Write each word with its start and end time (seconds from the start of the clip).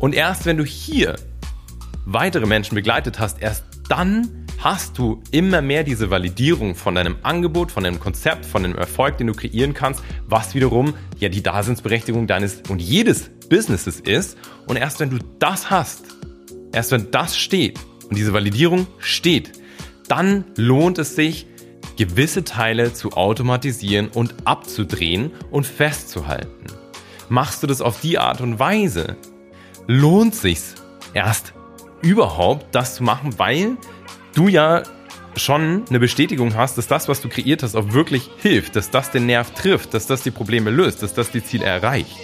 Und 0.00 0.14
erst 0.14 0.46
wenn 0.46 0.56
du 0.56 0.64
hier 0.64 1.14
weitere 2.06 2.46
Menschen 2.46 2.74
begleitet 2.74 3.20
hast, 3.20 3.40
erst 3.40 3.64
dann 3.88 4.46
hast 4.58 4.98
du 4.98 5.22
immer 5.30 5.62
mehr 5.62 5.84
diese 5.84 6.10
Validierung 6.10 6.74
von 6.74 6.94
deinem 6.94 7.16
Angebot, 7.22 7.70
von 7.70 7.84
deinem 7.84 8.00
Konzept, 8.00 8.44
von 8.44 8.62
dem 8.62 8.74
Erfolg, 8.74 9.18
den 9.18 9.28
du 9.28 9.34
kreieren 9.34 9.74
kannst, 9.74 10.02
was 10.26 10.54
wiederum 10.54 10.94
ja 11.18 11.28
die 11.28 11.42
Daseinsberechtigung 11.42 12.26
deines 12.26 12.62
und 12.68 12.80
jedes 12.80 13.30
Businesses 13.48 14.00
ist. 14.00 14.38
Und 14.66 14.76
erst 14.76 15.00
wenn 15.00 15.10
du 15.10 15.18
das 15.38 15.70
hast, 15.70 16.04
erst 16.72 16.92
wenn 16.92 17.10
das 17.10 17.36
steht 17.36 17.78
und 18.08 18.16
diese 18.16 18.32
Validierung 18.32 18.86
steht, 18.98 19.52
dann 20.08 20.44
lohnt 20.56 20.98
es 20.98 21.14
sich, 21.14 21.46
gewisse 21.96 22.44
Teile 22.44 22.94
zu 22.94 23.12
automatisieren 23.12 24.08
und 24.08 24.34
abzudrehen 24.44 25.32
und 25.50 25.66
festzuhalten. 25.66 26.66
Machst 27.28 27.62
du 27.62 27.66
das 27.66 27.80
auf 27.80 28.00
die 28.00 28.18
Art 28.18 28.40
und 28.40 28.58
Weise, 28.58 29.16
lohnt 29.90 30.36
sich's 30.36 30.76
erst 31.14 31.52
überhaupt 32.00 32.66
das 32.72 32.94
zu 32.94 33.02
machen, 33.02 33.36
weil 33.38 33.76
du 34.36 34.46
ja 34.46 34.84
schon 35.34 35.82
eine 35.88 35.98
Bestätigung 35.98 36.54
hast, 36.54 36.78
dass 36.78 36.86
das, 36.86 37.08
was 37.08 37.20
du 37.20 37.28
kreiert 37.28 37.64
hast, 37.64 37.74
auch 37.74 37.92
wirklich 37.92 38.30
hilft, 38.38 38.76
dass 38.76 38.90
das 38.90 39.10
den 39.10 39.26
Nerv 39.26 39.50
trifft, 39.52 39.92
dass 39.92 40.06
das 40.06 40.22
die 40.22 40.30
Probleme 40.30 40.70
löst, 40.70 41.02
dass 41.02 41.12
das 41.12 41.32
die 41.32 41.42
Ziele 41.42 41.64
erreicht. 41.64 42.16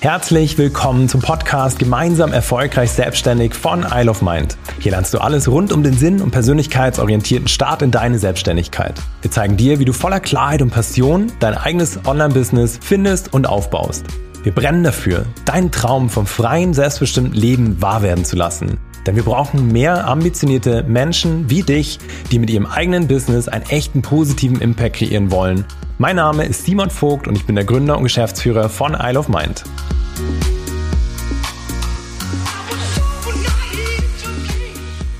Herzlich 0.00 0.58
willkommen 0.58 1.08
zum 1.08 1.22
Podcast 1.22 1.78
Gemeinsam 1.78 2.34
erfolgreich 2.34 2.90
selbstständig 2.90 3.54
von 3.54 3.86
Isle 3.90 4.10
of 4.10 4.20
Mind. 4.20 4.58
Hier 4.80 4.92
lernst 4.92 5.14
du 5.14 5.20
alles 5.20 5.48
rund 5.48 5.72
um 5.72 5.82
den 5.82 5.96
Sinn 5.96 6.20
und 6.20 6.30
persönlichkeitsorientierten 6.30 7.48
Start 7.48 7.80
in 7.80 7.90
deine 7.90 8.18
Selbstständigkeit. 8.18 9.00
Wir 9.22 9.30
zeigen 9.30 9.56
dir, 9.56 9.78
wie 9.78 9.86
du 9.86 9.94
voller 9.94 10.20
Klarheit 10.20 10.60
und 10.60 10.70
Passion 10.70 11.32
dein 11.40 11.54
eigenes 11.54 12.00
Online-Business 12.04 12.78
findest 12.82 13.32
und 13.32 13.46
aufbaust. 13.46 14.04
Wir 14.44 14.52
brennen 14.52 14.84
dafür, 14.84 15.24
deinen 15.46 15.70
Traum 15.70 16.10
vom 16.10 16.26
freien, 16.26 16.74
selbstbestimmten 16.74 17.32
Leben 17.32 17.80
wahr 17.80 18.02
werden 18.02 18.26
zu 18.26 18.36
lassen. 18.36 18.78
Denn 19.06 19.16
wir 19.16 19.22
brauchen 19.22 19.72
mehr 19.72 20.06
ambitionierte 20.06 20.82
Menschen 20.82 21.48
wie 21.48 21.62
dich, 21.62 21.98
die 22.30 22.38
mit 22.38 22.50
ihrem 22.50 22.66
eigenen 22.66 23.08
Business 23.08 23.48
einen 23.48 23.64
echten 23.70 24.02
positiven 24.02 24.60
Impact 24.60 24.96
kreieren 24.96 25.30
wollen. 25.30 25.64
Mein 25.96 26.16
Name 26.16 26.44
ist 26.44 26.66
Simon 26.66 26.90
Vogt 26.90 27.26
und 27.26 27.36
ich 27.36 27.46
bin 27.46 27.54
der 27.56 27.64
Gründer 27.64 27.96
und 27.96 28.02
Geschäftsführer 28.02 28.68
von 28.68 28.92
Isle 28.92 29.18
of 29.18 29.30
Mind. 29.30 29.64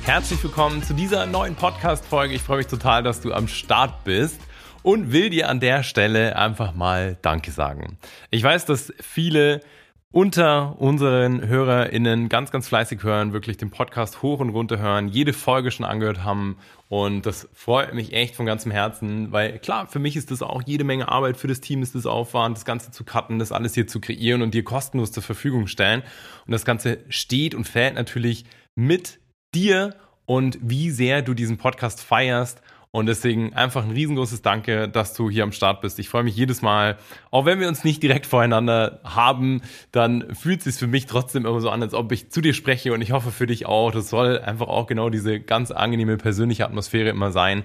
Herzlich 0.02 0.44
willkommen 0.44 0.82
zu 0.82 0.92
dieser 0.92 1.24
neuen 1.24 1.54
Podcast-Folge. 1.54 2.34
Ich 2.34 2.42
freue 2.42 2.58
mich 2.58 2.66
total, 2.66 3.02
dass 3.02 3.22
du 3.22 3.32
am 3.32 3.48
Start 3.48 4.04
bist 4.04 4.38
und 4.84 5.12
will 5.12 5.30
dir 5.30 5.48
an 5.48 5.60
der 5.60 5.82
Stelle 5.82 6.36
einfach 6.36 6.74
mal 6.74 7.16
Danke 7.22 7.50
sagen. 7.50 7.98
Ich 8.30 8.42
weiß, 8.42 8.66
dass 8.66 8.92
viele 9.00 9.60
unter 10.12 10.78
unseren 10.78 11.48
HörerInnen 11.48 12.28
ganz, 12.28 12.52
ganz 12.52 12.68
fleißig 12.68 13.02
hören, 13.02 13.32
wirklich 13.32 13.56
den 13.56 13.70
Podcast 13.70 14.22
hoch 14.22 14.38
und 14.38 14.50
runter 14.50 14.78
hören, 14.78 15.08
jede 15.08 15.32
Folge 15.32 15.72
schon 15.72 15.86
angehört 15.86 16.22
haben. 16.22 16.58
Und 16.88 17.24
das 17.26 17.48
freut 17.54 17.94
mich 17.94 18.12
echt 18.12 18.36
von 18.36 18.46
ganzem 18.46 18.70
Herzen, 18.70 19.32
weil 19.32 19.58
klar, 19.58 19.88
für 19.88 19.98
mich 19.98 20.16
ist 20.16 20.30
das 20.30 20.42
auch 20.42 20.62
jede 20.64 20.84
Menge 20.84 21.08
Arbeit, 21.08 21.38
für 21.38 21.48
das 21.48 21.60
Team 21.60 21.82
ist 21.82 21.94
das 21.94 22.06
Aufwand, 22.06 22.56
das 22.56 22.66
Ganze 22.66 22.92
zu 22.92 23.04
cutten, 23.04 23.38
das 23.38 23.52
alles 23.52 23.74
hier 23.74 23.88
zu 23.88 24.00
kreieren 24.00 24.42
und 24.42 24.52
dir 24.52 24.62
kostenlos 24.62 25.10
zur 25.10 25.22
Verfügung 25.22 25.66
stellen. 25.66 26.02
Und 26.46 26.52
das 26.52 26.66
Ganze 26.66 26.98
steht 27.08 27.54
und 27.54 27.66
fällt 27.66 27.94
natürlich 27.94 28.44
mit 28.76 29.18
dir 29.54 29.96
und 30.26 30.58
wie 30.60 30.90
sehr 30.90 31.22
du 31.22 31.32
diesen 31.32 31.56
Podcast 31.56 32.04
feierst 32.04 32.62
und 32.94 33.06
deswegen 33.06 33.52
einfach 33.54 33.82
ein 33.82 33.90
riesengroßes 33.90 34.42
Danke, 34.42 34.88
dass 34.88 35.14
du 35.14 35.28
hier 35.28 35.42
am 35.42 35.50
Start 35.50 35.80
bist. 35.80 35.98
Ich 35.98 36.08
freue 36.08 36.22
mich 36.22 36.36
jedes 36.36 36.62
Mal, 36.62 36.96
auch 37.32 37.44
wenn 37.44 37.58
wir 37.58 37.66
uns 37.66 37.82
nicht 37.82 38.00
direkt 38.04 38.24
voreinander 38.24 39.00
haben, 39.02 39.62
dann 39.90 40.32
fühlt 40.32 40.58
es 40.58 40.64
sich 40.64 40.76
für 40.76 40.86
mich 40.86 41.06
trotzdem 41.06 41.44
immer 41.44 41.60
so 41.60 41.70
an, 41.70 41.82
als 41.82 41.92
ob 41.92 42.12
ich 42.12 42.30
zu 42.30 42.40
dir 42.40 42.54
spreche 42.54 42.92
und 42.92 43.00
ich 43.00 43.10
hoffe 43.10 43.32
für 43.32 43.48
dich 43.48 43.66
auch. 43.66 43.90
Das 43.90 44.10
soll 44.10 44.38
einfach 44.38 44.68
auch 44.68 44.86
genau 44.86 45.10
diese 45.10 45.40
ganz 45.40 45.72
angenehme 45.72 46.18
persönliche 46.18 46.66
Atmosphäre 46.66 47.08
immer 47.08 47.32
sein. 47.32 47.64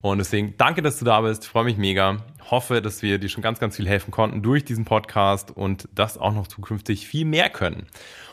Und 0.00 0.18
deswegen 0.18 0.54
danke, 0.56 0.82
dass 0.82 0.98
du 0.98 1.04
da 1.04 1.20
bist. 1.20 1.46
Freue 1.46 1.64
mich 1.64 1.76
mega. 1.76 2.18
Hoffe, 2.50 2.80
dass 2.80 3.02
wir 3.02 3.18
dir 3.18 3.28
schon 3.28 3.42
ganz, 3.42 3.58
ganz 3.58 3.76
viel 3.76 3.88
helfen 3.88 4.10
konnten 4.10 4.42
durch 4.42 4.64
diesen 4.64 4.84
Podcast 4.84 5.50
und 5.50 5.88
das 5.94 6.16
auch 6.18 6.32
noch 6.32 6.46
zukünftig 6.46 7.08
viel 7.08 7.24
mehr 7.24 7.50
können. 7.50 7.86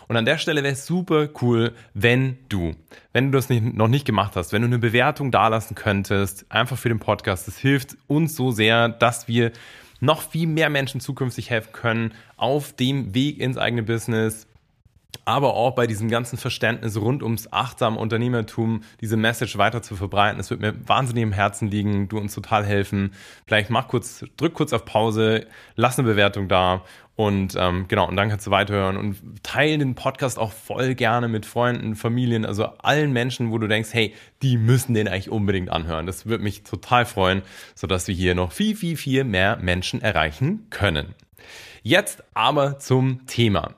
Und 0.07 0.17
an 0.17 0.25
der 0.25 0.37
Stelle 0.37 0.61
wäre 0.63 0.73
es 0.73 0.85
super 0.85 1.29
cool, 1.41 1.73
wenn 1.93 2.37
du, 2.49 2.75
wenn 3.13 3.31
du 3.31 3.37
das 3.37 3.49
nicht, 3.49 3.63
noch 3.73 3.87
nicht 3.87 4.05
gemacht 4.05 4.35
hast, 4.35 4.51
wenn 4.51 4.61
du 4.61 4.67
eine 4.67 4.79
Bewertung 4.79 5.31
dalassen 5.31 5.75
könntest, 5.75 6.45
einfach 6.49 6.77
für 6.77 6.89
den 6.89 6.99
Podcast. 6.99 7.47
Das 7.47 7.57
hilft 7.57 7.97
uns 8.07 8.35
so 8.35 8.51
sehr, 8.51 8.89
dass 8.89 9.27
wir 9.27 9.51
noch 9.99 10.21
viel 10.21 10.47
mehr 10.47 10.69
Menschen 10.69 10.99
zukünftig 10.99 11.49
helfen 11.49 11.71
können 11.71 12.13
auf 12.35 12.73
dem 12.73 13.15
Weg 13.15 13.39
ins 13.39 13.57
eigene 13.57 13.83
Business, 13.83 14.47
aber 15.25 15.55
auch 15.55 15.71
bei 15.71 15.87
diesem 15.87 16.09
ganzen 16.09 16.37
Verständnis 16.37 16.99
rund 16.99 17.23
ums 17.23 17.51
achtsame 17.51 17.97
Unternehmertum 17.97 18.81
diese 19.01 19.17
Message 19.17 19.57
weiter 19.57 19.81
zu 19.81 19.95
verbreiten. 19.95 20.39
Es 20.39 20.49
wird 20.49 20.61
mir 20.61 20.75
wahnsinnig 20.87 21.23
im 21.23 21.31
Herzen 21.31 21.69
liegen, 21.69 22.07
du 22.07 22.17
uns 22.17 22.33
total 22.33 22.65
helfen. 22.65 23.13
Vielleicht 23.45 23.69
mach 23.69 23.87
kurz, 23.87 24.25
drück 24.37 24.53
kurz 24.53 24.73
auf 24.73 24.85
Pause, 24.85 25.47
lass 25.75 25.97
eine 25.97 26.07
Bewertung 26.07 26.47
da 26.47 26.83
und 27.15 27.55
ähm, 27.57 27.85
genau, 27.87 28.07
und 28.07 28.15
dann 28.15 28.29
kannst 28.29 28.47
du 28.47 28.51
weiterhören 28.51 28.97
und 28.97 29.43
teile 29.43 29.77
den 29.77 29.93
Podcast 29.93 30.39
auch 30.39 30.51
voll 30.51 30.95
gerne 30.95 31.27
mit 31.27 31.45
Freunden, 31.45 31.95
Familien, 31.95 32.43
also 32.43 32.65
allen 32.65 33.13
Menschen, 33.13 33.51
wo 33.51 33.59
du 33.59 33.67
denkst, 33.67 33.89
hey, 33.93 34.15
die 34.41 34.57
müssen 34.57 34.95
den 34.95 35.07
eigentlich 35.07 35.29
unbedingt 35.29 35.69
anhören. 35.69 36.07
Das 36.07 36.25
würde 36.25 36.43
mich 36.43 36.63
total 36.63 37.05
freuen, 37.05 37.43
sodass 37.75 38.07
wir 38.07 38.15
hier 38.15 38.33
noch 38.33 38.51
viel, 38.51 38.75
viel, 38.75 38.97
viel 38.97 39.25
mehr 39.25 39.57
Menschen 39.57 40.01
erreichen 40.01 40.67
können. 40.71 41.13
Jetzt 41.83 42.23
aber 42.33 42.79
zum 42.79 43.27
Thema. 43.27 43.75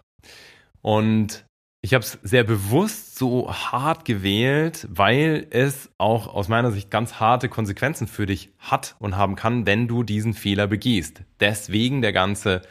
Und 0.85 1.47
ich 1.81 1.96
habe 1.96 2.03
es 2.03 2.19
sehr 2.22 2.44
bewusst 2.44 3.18
so 3.18 3.51
hart 3.51 4.06
gewählt, 4.06 4.85
weil 4.88 5.47
es 5.50 5.90
auch 5.97 6.28
aus 6.28 6.47
meiner 6.47 6.72
Sicht 6.72 6.91
ganz 6.91 7.16
harte 7.19 7.50
Konsequenzen 7.50 8.06
für 8.06 8.28
dich 8.28 8.51
hat 8.59 8.96
und 9.00 9.18
haben 9.18 9.35
kann, 9.35 9.66
wenn 9.66 9.88
du 9.88 10.03
diesen 10.03 10.35
Fehler 10.35 10.68
begehst. 10.68 11.23
Deswegen 11.40 12.03
der 12.03 12.13
ganze 12.13 12.62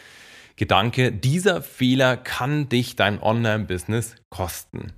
Gedanke, 0.54 1.10
dieser 1.10 1.60
Fehler 1.60 2.16
kann 2.16 2.68
dich 2.68 2.94
dein 2.94 3.20
Online-Business 3.20 4.14
kosten. 4.30 4.92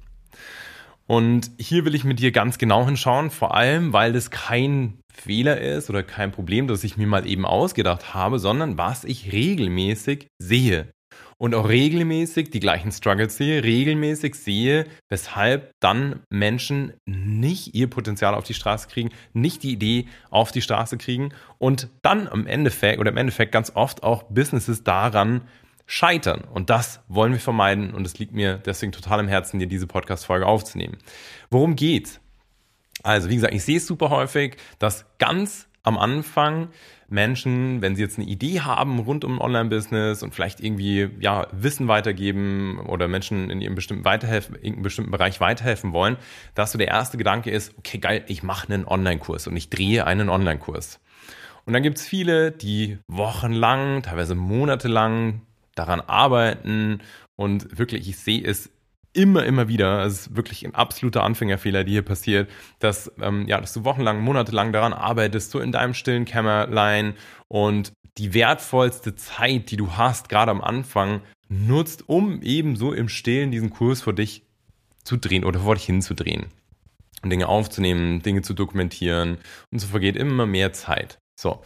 Und 1.07 1.51
hier 1.59 1.87
will 1.87 1.95
ich 1.95 2.05
mit 2.05 2.19
dir 2.19 2.33
ganz 2.33 2.59
genau 2.59 2.85
hinschauen, 2.85 3.31
vor 3.31 3.55
allem, 3.55 3.95
weil 3.95 4.13
das 4.13 4.31
kein 4.31 5.01
Fehler 5.11 5.59
ist 5.59 5.89
oder 5.89 6.03
kein 6.03 6.33
Problem, 6.33 6.69
das 6.69 6.85
ich 6.85 6.99
mir 6.99 7.07
mal 7.07 7.27
eben 7.27 7.47
ausgedacht 7.47 8.13
habe, 8.13 8.39
sondern 8.41 8.77
was 8.77 9.05
ich 9.05 9.33
regelmäßig 9.33 10.27
sehe 10.39 10.93
und 11.39 11.55
auch 11.55 11.69
regelmäßig 11.69 12.51
die 12.51 12.61
gleichen 12.61 12.93
Struggles 12.93 13.37
sehe, 13.37 13.63
regelmäßig 13.63 14.35
sehe, 14.35 14.87
weshalb 15.09 15.73
dann 15.81 16.21
Menschen 16.31 16.95
nicht 17.05 17.75
ihr 17.75 17.89
Potenzial 17.89 18.35
auf 18.35 18.45
die 18.45 18.55
Straße 18.55 18.89
kriegen, 18.89 19.11
nicht 19.33 19.63
die 19.63 19.73
Idee 19.73 20.07
auf 20.31 20.51
die 20.53 20.63
Straße 20.63 20.97
kriegen 20.97 21.33
und 21.59 21.89
dann 22.03 22.27
im 22.27 22.47
Endeffekt 22.47 23.01
oder 23.01 23.11
im 23.11 23.17
Endeffekt 23.17 23.53
ganz 23.53 23.73
oft 23.75 24.03
auch 24.03 24.25
Businesses 24.25 24.85
daran 24.85 25.43
scheitern. 25.87 26.43
Und 26.53 26.71
das 26.71 27.01
wollen 27.09 27.33
wir 27.33 27.41
vermeiden 27.41 27.95
und 27.95 28.07
es 28.07 28.19
liegt 28.19 28.33
mir 28.33 28.59
deswegen 28.59 28.93
total 28.93 29.21
im 29.21 29.29
Herzen, 29.29 29.59
dir 29.59 29.69
diese 29.69 29.87
Podcast-Folge 29.87 30.47
aufzunehmen. 30.47 30.99
Worum 31.51 31.77
geht's? 31.77 32.21
Also, 33.03 33.29
wie 33.29 33.37
gesagt, 33.37 33.55
ich 33.55 33.63
sehe 33.63 33.77
es 33.77 33.87
super 33.87 34.11
häufig, 34.11 34.57
dass 34.79 35.05
ganz 35.19 35.69
am 35.87 35.99
Anfang 35.99 36.69
Menschen, 37.09 37.81
wenn 37.81 37.95
sie 37.95 38.03
jetzt 38.03 38.19
eine 38.19 38.27
Idee 38.27 38.61
haben 38.61 38.99
rund 38.99 39.25
um 39.25 39.41
Online-Business 39.41 40.25
und 40.25 40.35
vielleicht 40.35 40.61
irgendwie 40.61 41.09
ja 41.21 41.47
Wissen 41.53 41.87
weitergeben 41.87 42.81
oder 42.81 43.07
Menschen 43.07 43.49
in 43.51 43.61
ihrem 43.61 43.77
bestimmten 43.77 44.05
weiterhelfen, 44.05 44.57
in 44.57 44.75
einem 44.75 44.83
bestimmten 44.83 45.13
Bereich 45.13 45.41
weiterhelfen 45.41 45.93
wollen, 45.93 46.17
dass 46.55 46.73
so 46.73 46.79
der 46.79 46.89
erste 46.89 47.17
Gedanke 47.17 47.51
ist, 47.51 47.73
okay, 47.79 47.99
geil, 47.99 48.25
ich 48.27 48.43
mache 48.43 48.73
einen 48.73 48.85
Online-Kurs 48.85 49.47
und 49.47 49.57
ich 49.57 49.71
drehe 49.71 50.07
einen 50.07 50.29
Online-Kurs. 50.29 51.01
Und 51.65 51.73
dann 51.73 51.83
gibt's 51.83 52.07
viele, 52.07 52.51
die 52.51 52.99
wochenlang, 53.07 54.03
teilweise 54.03 54.35
monatelang 54.35 55.43
daran 55.77 56.01
arbeiten 56.01 57.01
und 57.37 57.79
wirklich, 57.79 58.09
ich 58.09 58.19
sehe 58.19 58.43
es 58.43 58.71
immer, 59.17 59.45
immer 59.45 59.69
wieder, 59.69 60.05
es 60.05 60.21
ist 60.27 60.37
wirklich 60.37 60.65
ein 60.65 60.75
absoluter 60.75 61.23
Anfängerfehler, 61.23 61.85
die 61.85 61.93
hier 61.93 62.03
passiert, 62.03 62.51
dass, 62.79 63.11
ähm, 63.21 63.47
ja, 63.49 63.61
dass 63.61 63.73
du 63.73 63.85
wochenlang, 63.85 64.21
monatelang 64.21 64.73
daran 64.73 64.93
arbeitest, 64.93 65.51
so 65.51 65.61
in 65.61 65.73
deinem 65.73 65.95
stillen 65.95 66.25
Kämmerlein 66.25 67.15
und 67.49 67.93
die 68.19 68.35
wertvollste 68.35 69.15
Zeit, 69.15 69.71
die 69.71 69.77
du 69.77 69.93
hast, 69.93 70.29
gerade 70.29 70.51
am 70.51 70.61
Anfang, 70.61 71.23
nutzt, 71.49 72.09
um 72.09 72.43
eben 72.43 72.77
so 72.77 72.93
im 72.93 73.09
Stillen 73.09 73.51
diesen 73.51 73.71
Kurs 73.71 74.03
vor 74.03 74.13
dich 74.13 74.43
zu 75.05 75.17
drehen 75.17 75.45
oder 75.45 75.61
vor 75.61 75.75
dich 75.75 75.85
hinzudrehen. 75.85 76.47
Dinge 77.25 77.49
aufzunehmen, 77.49 78.23
Dinge 78.23 78.43
zu 78.43 78.55
dokumentieren 78.55 79.39
und 79.73 79.79
so 79.79 79.87
vergeht 79.87 80.17
immer 80.17 80.47
mehr 80.47 80.73
Zeit. 80.73 81.19
So. 81.39 81.63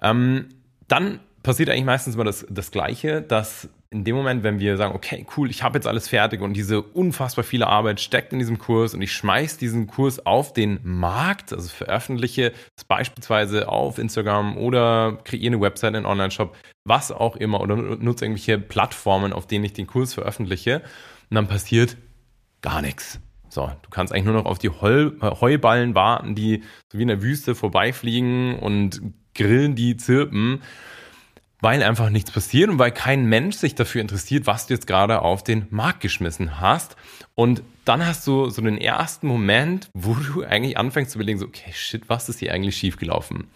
Ähm, 0.00 0.48
dann 0.88 1.20
passiert 1.44 1.68
eigentlich 1.68 1.84
meistens 1.84 2.16
immer 2.16 2.24
das, 2.24 2.44
das 2.48 2.72
Gleiche, 2.72 3.22
dass 3.22 3.68
in 3.90 4.02
dem 4.02 4.16
Moment, 4.16 4.42
wenn 4.42 4.58
wir 4.58 4.76
sagen, 4.76 4.96
okay, 4.96 5.24
cool, 5.36 5.48
ich 5.50 5.62
habe 5.62 5.78
jetzt 5.78 5.86
alles 5.86 6.08
fertig 6.08 6.40
und 6.40 6.54
diese 6.54 6.82
unfassbar 6.82 7.44
viele 7.44 7.68
Arbeit 7.68 8.00
steckt 8.00 8.32
in 8.32 8.40
diesem 8.40 8.58
Kurs 8.58 8.94
und 8.94 9.02
ich 9.02 9.12
schmeiß 9.12 9.58
diesen 9.58 9.86
Kurs 9.86 10.24
auf 10.26 10.52
den 10.52 10.80
Markt, 10.82 11.52
also 11.52 11.68
veröffentliche 11.68 12.52
es 12.76 12.82
beispielsweise 12.84 13.68
auf 13.68 13.98
Instagram 13.98 14.56
oder 14.56 15.18
kreiere 15.22 15.46
eine 15.46 15.60
Website, 15.60 15.94
einen 15.94 16.06
Online-Shop, 16.06 16.56
was 16.84 17.12
auch 17.12 17.36
immer 17.36 17.60
oder 17.60 17.76
nutze 17.76 18.24
irgendwelche 18.24 18.58
Plattformen, 18.58 19.32
auf 19.32 19.46
denen 19.46 19.64
ich 19.64 19.74
den 19.74 19.86
Kurs 19.86 20.14
veröffentliche 20.14 20.82
und 21.30 21.36
dann 21.36 21.46
passiert 21.46 21.96
gar 22.62 22.82
nichts. 22.82 23.20
So, 23.50 23.70
du 23.82 23.90
kannst 23.90 24.12
eigentlich 24.12 24.24
nur 24.24 24.34
noch 24.34 24.46
auf 24.46 24.58
die 24.58 24.70
Heuballen 24.70 25.94
warten, 25.94 26.34
die 26.34 26.64
so 26.90 26.98
wie 26.98 27.02
in 27.02 27.08
der 27.08 27.22
Wüste 27.22 27.54
vorbeifliegen 27.54 28.58
und 28.58 29.00
Grillen, 29.34 29.76
die 29.76 29.96
zirpen 29.96 30.62
weil 31.64 31.82
einfach 31.82 32.10
nichts 32.10 32.30
passiert 32.30 32.68
und 32.68 32.78
weil 32.78 32.92
kein 32.92 33.24
Mensch 33.24 33.56
sich 33.56 33.74
dafür 33.74 34.02
interessiert, 34.02 34.46
was 34.46 34.66
du 34.66 34.74
jetzt 34.74 34.86
gerade 34.86 35.22
auf 35.22 35.42
den 35.42 35.66
Markt 35.70 36.00
geschmissen 36.00 36.60
hast. 36.60 36.94
Und 37.34 37.62
dann 37.86 38.06
hast 38.06 38.26
du 38.26 38.50
so 38.50 38.60
den 38.60 38.76
ersten 38.76 39.26
Moment, 39.26 39.88
wo 39.94 40.12
du 40.12 40.44
eigentlich 40.44 40.76
anfängst 40.76 41.12
zu 41.12 41.18
überlegen, 41.18 41.38
so, 41.38 41.46
okay, 41.46 41.72
shit, 41.72 42.02
was 42.06 42.28
ist 42.28 42.40
hier 42.40 42.52
eigentlich 42.52 42.76
schiefgelaufen? 42.76 43.48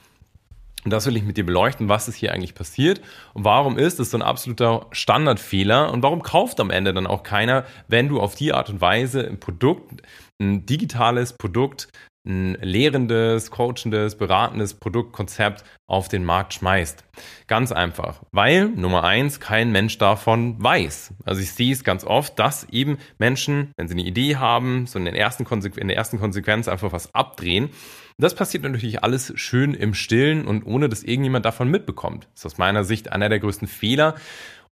Und 0.84 0.90
das 0.90 1.04
will 1.04 1.18
ich 1.18 1.22
mit 1.22 1.36
dir 1.36 1.44
beleuchten, 1.44 1.90
was 1.90 2.08
ist 2.08 2.14
hier 2.14 2.32
eigentlich 2.32 2.54
passiert 2.54 3.02
und 3.34 3.44
warum 3.44 3.76
ist 3.76 4.00
es 4.00 4.10
so 4.10 4.16
ein 4.16 4.22
absoluter 4.22 4.86
Standardfehler 4.90 5.92
und 5.92 6.02
warum 6.02 6.22
kauft 6.22 6.60
am 6.60 6.70
Ende 6.70 6.94
dann 6.94 7.06
auch 7.06 7.22
keiner, 7.22 7.66
wenn 7.88 8.08
du 8.08 8.20
auf 8.20 8.34
die 8.34 8.54
Art 8.54 8.70
und 8.70 8.80
Weise 8.80 9.26
ein 9.26 9.38
Produkt, 9.38 10.00
ein 10.40 10.64
digitales 10.64 11.34
Produkt 11.34 11.88
ein 12.28 12.54
lehrendes, 12.60 13.50
coachendes, 13.50 14.16
beratendes 14.16 14.74
Produktkonzept 14.74 15.64
auf 15.86 16.08
den 16.08 16.24
Markt 16.24 16.54
schmeißt. 16.54 17.02
Ganz 17.46 17.72
einfach, 17.72 18.22
weil 18.30 18.68
Nummer 18.68 19.04
eins 19.04 19.40
kein 19.40 19.72
Mensch 19.72 19.98
davon 19.98 20.62
weiß. 20.62 21.14
Also 21.24 21.40
ich 21.40 21.52
sehe 21.52 21.72
es 21.72 21.82
ganz 21.82 22.04
oft, 22.04 22.38
dass 22.38 22.64
eben 22.70 22.98
Menschen, 23.18 23.72
wenn 23.76 23.88
sie 23.88 23.94
eine 23.94 24.04
Idee 24.04 24.36
haben, 24.36 24.86
so 24.86 24.98
in, 24.98 25.06
den 25.06 25.14
ersten 25.14 25.44
in 25.76 25.88
der 25.88 25.96
ersten 25.96 26.20
Konsequenz 26.20 26.68
einfach 26.68 26.92
was 26.92 27.14
abdrehen. 27.14 27.70
Das 28.18 28.34
passiert 28.34 28.64
natürlich 28.64 29.02
alles 29.02 29.32
schön 29.36 29.74
im 29.74 29.94
Stillen 29.94 30.46
und 30.46 30.64
ohne, 30.66 30.88
dass 30.88 31.04
irgendjemand 31.04 31.44
davon 31.44 31.70
mitbekommt. 31.70 32.28
Das 32.34 32.40
ist 32.40 32.46
aus 32.46 32.58
meiner 32.58 32.84
Sicht 32.84 33.10
einer 33.10 33.28
der 33.28 33.40
größten 33.40 33.68
Fehler 33.68 34.16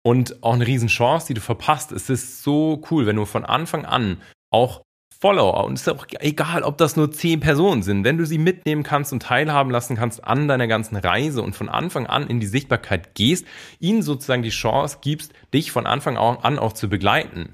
und 0.03 0.44
auch 0.44 0.53
eine 0.53 0.65
Riesenchance, 0.65 1.27
die 1.27 1.33
du 1.33 1.42
verpasst. 1.42 1.92
Es 1.92 2.09
ist 2.09 2.44
so 2.44 2.81
cool, 2.89 3.06
wenn 3.06 3.15
du 3.15 3.25
von 3.25 3.45
Anfang 3.45 3.86
an 3.86 4.21
auch 4.51 4.83
Follower. 5.22 5.64
Und 5.66 5.74
es 5.74 5.82
ist 5.82 5.90
auch 5.90 6.08
egal, 6.20 6.64
ob 6.64 6.78
das 6.80 6.96
nur 6.96 7.12
zehn 7.12 7.40
Personen 7.40 7.84
sind. 7.84 8.04
Wenn 8.04 8.18
du 8.18 8.26
sie 8.26 8.40
mitnehmen 8.40 8.84
kannst 8.84 9.14
und 9.14 9.22
teilhaben 9.22 9.72
lassen 9.72 9.96
kannst 9.96 10.24
an 10.24 10.48
deiner 10.48 10.68
ganzen 10.68 10.96
Reise 10.96 11.44
und 11.44 11.56
von 11.56 11.70
Anfang 11.70 12.08
an 12.08 12.28
in 12.28 12.40
die 12.40 12.48
Sichtbarkeit 12.48 13.14
gehst, 13.14 13.46
ihnen 13.80 14.02
sozusagen 14.02 14.42
die 14.42 14.50
Chance 14.50 14.98
gibst, 15.02 15.32
dich 15.54 15.72
von 15.72 15.86
Anfang 15.86 16.18
an 16.18 16.58
auch 16.58 16.74
zu 16.74 16.90
begleiten. 16.90 17.54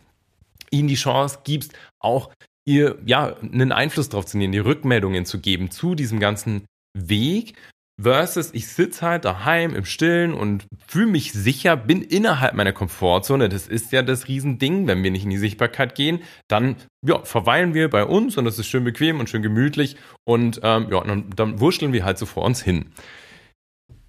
Ihnen 0.71 0.87
die 0.87 0.95
Chance 0.95 1.39
gibst, 1.43 1.73
auch 1.99 2.31
ihr, 2.65 2.97
ja, 3.05 3.35
einen 3.37 3.71
Einfluss 3.71 4.09
drauf 4.09 4.25
zu 4.25 4.37
nehmen, 4.37 4.53
die 4.53 4.59
Rückmeldungen 4.59 5.25
zu 5.25 5.39
geben 5.39 5.69
zu 5.69 5.93
diesem 5.93 6.19
ganzen 6.19 6.65
Weg 6.93 7.55
Versus 7.99 8.53
ich 8.53 8.67
sitze 8.67 9.03
halt 9.07 9.25
daheim 9.25 9.73
im 9.73 9.83
Stillen 9.83 10.35
und 10.35 10.67
fühle 10.87 11.07
mich 11.07 11.33
sicher, 11.33 11.75
bin 11.75 12.03
innerhalb 12.03 12.53
meiner 12.53 12.71
Komfortzone. 12.71 13.49
Das 13.49 13.67
ist 13.67 13.91
ja 13.91 14.03
das 14.03 14.27
Riesending. 14.27 14.85
Wenn 14.85 15.01
wir 15.01 15.09
nicht 15.09 15.23
in 15.23 15.31
die 15.31 15.37
Sichtbarkeit 15.39 15.95
gehen, 15.95 16.19
dann 16.47 16.75
ja, 17.03 17.23
verweilen 17.23 17.73
wir 17.73 17.89
bei 17.89 18.05
uns 18.05 18.37
und 18.37 18.45
das 18.45 18.59
ist 18.59 18.67
schön 18.67 18.83
bequem 18.83 19.19
und 19.19 19.29
schön 19.29 19.41
gemütlich 19.41 19.95
und 20.25 20.59
ähm, 20.61 20.89
ja, 20.91 21.03
dann, 21.03 21.31
dann 21.35 21.59
wurschteln 21.59 21.91
wir 21.91 22.05
halt 22.05 22.19
so 22.19 22.27
vor 22.27 22.43
uns 22.43 22.61
hin. 22.61 22.91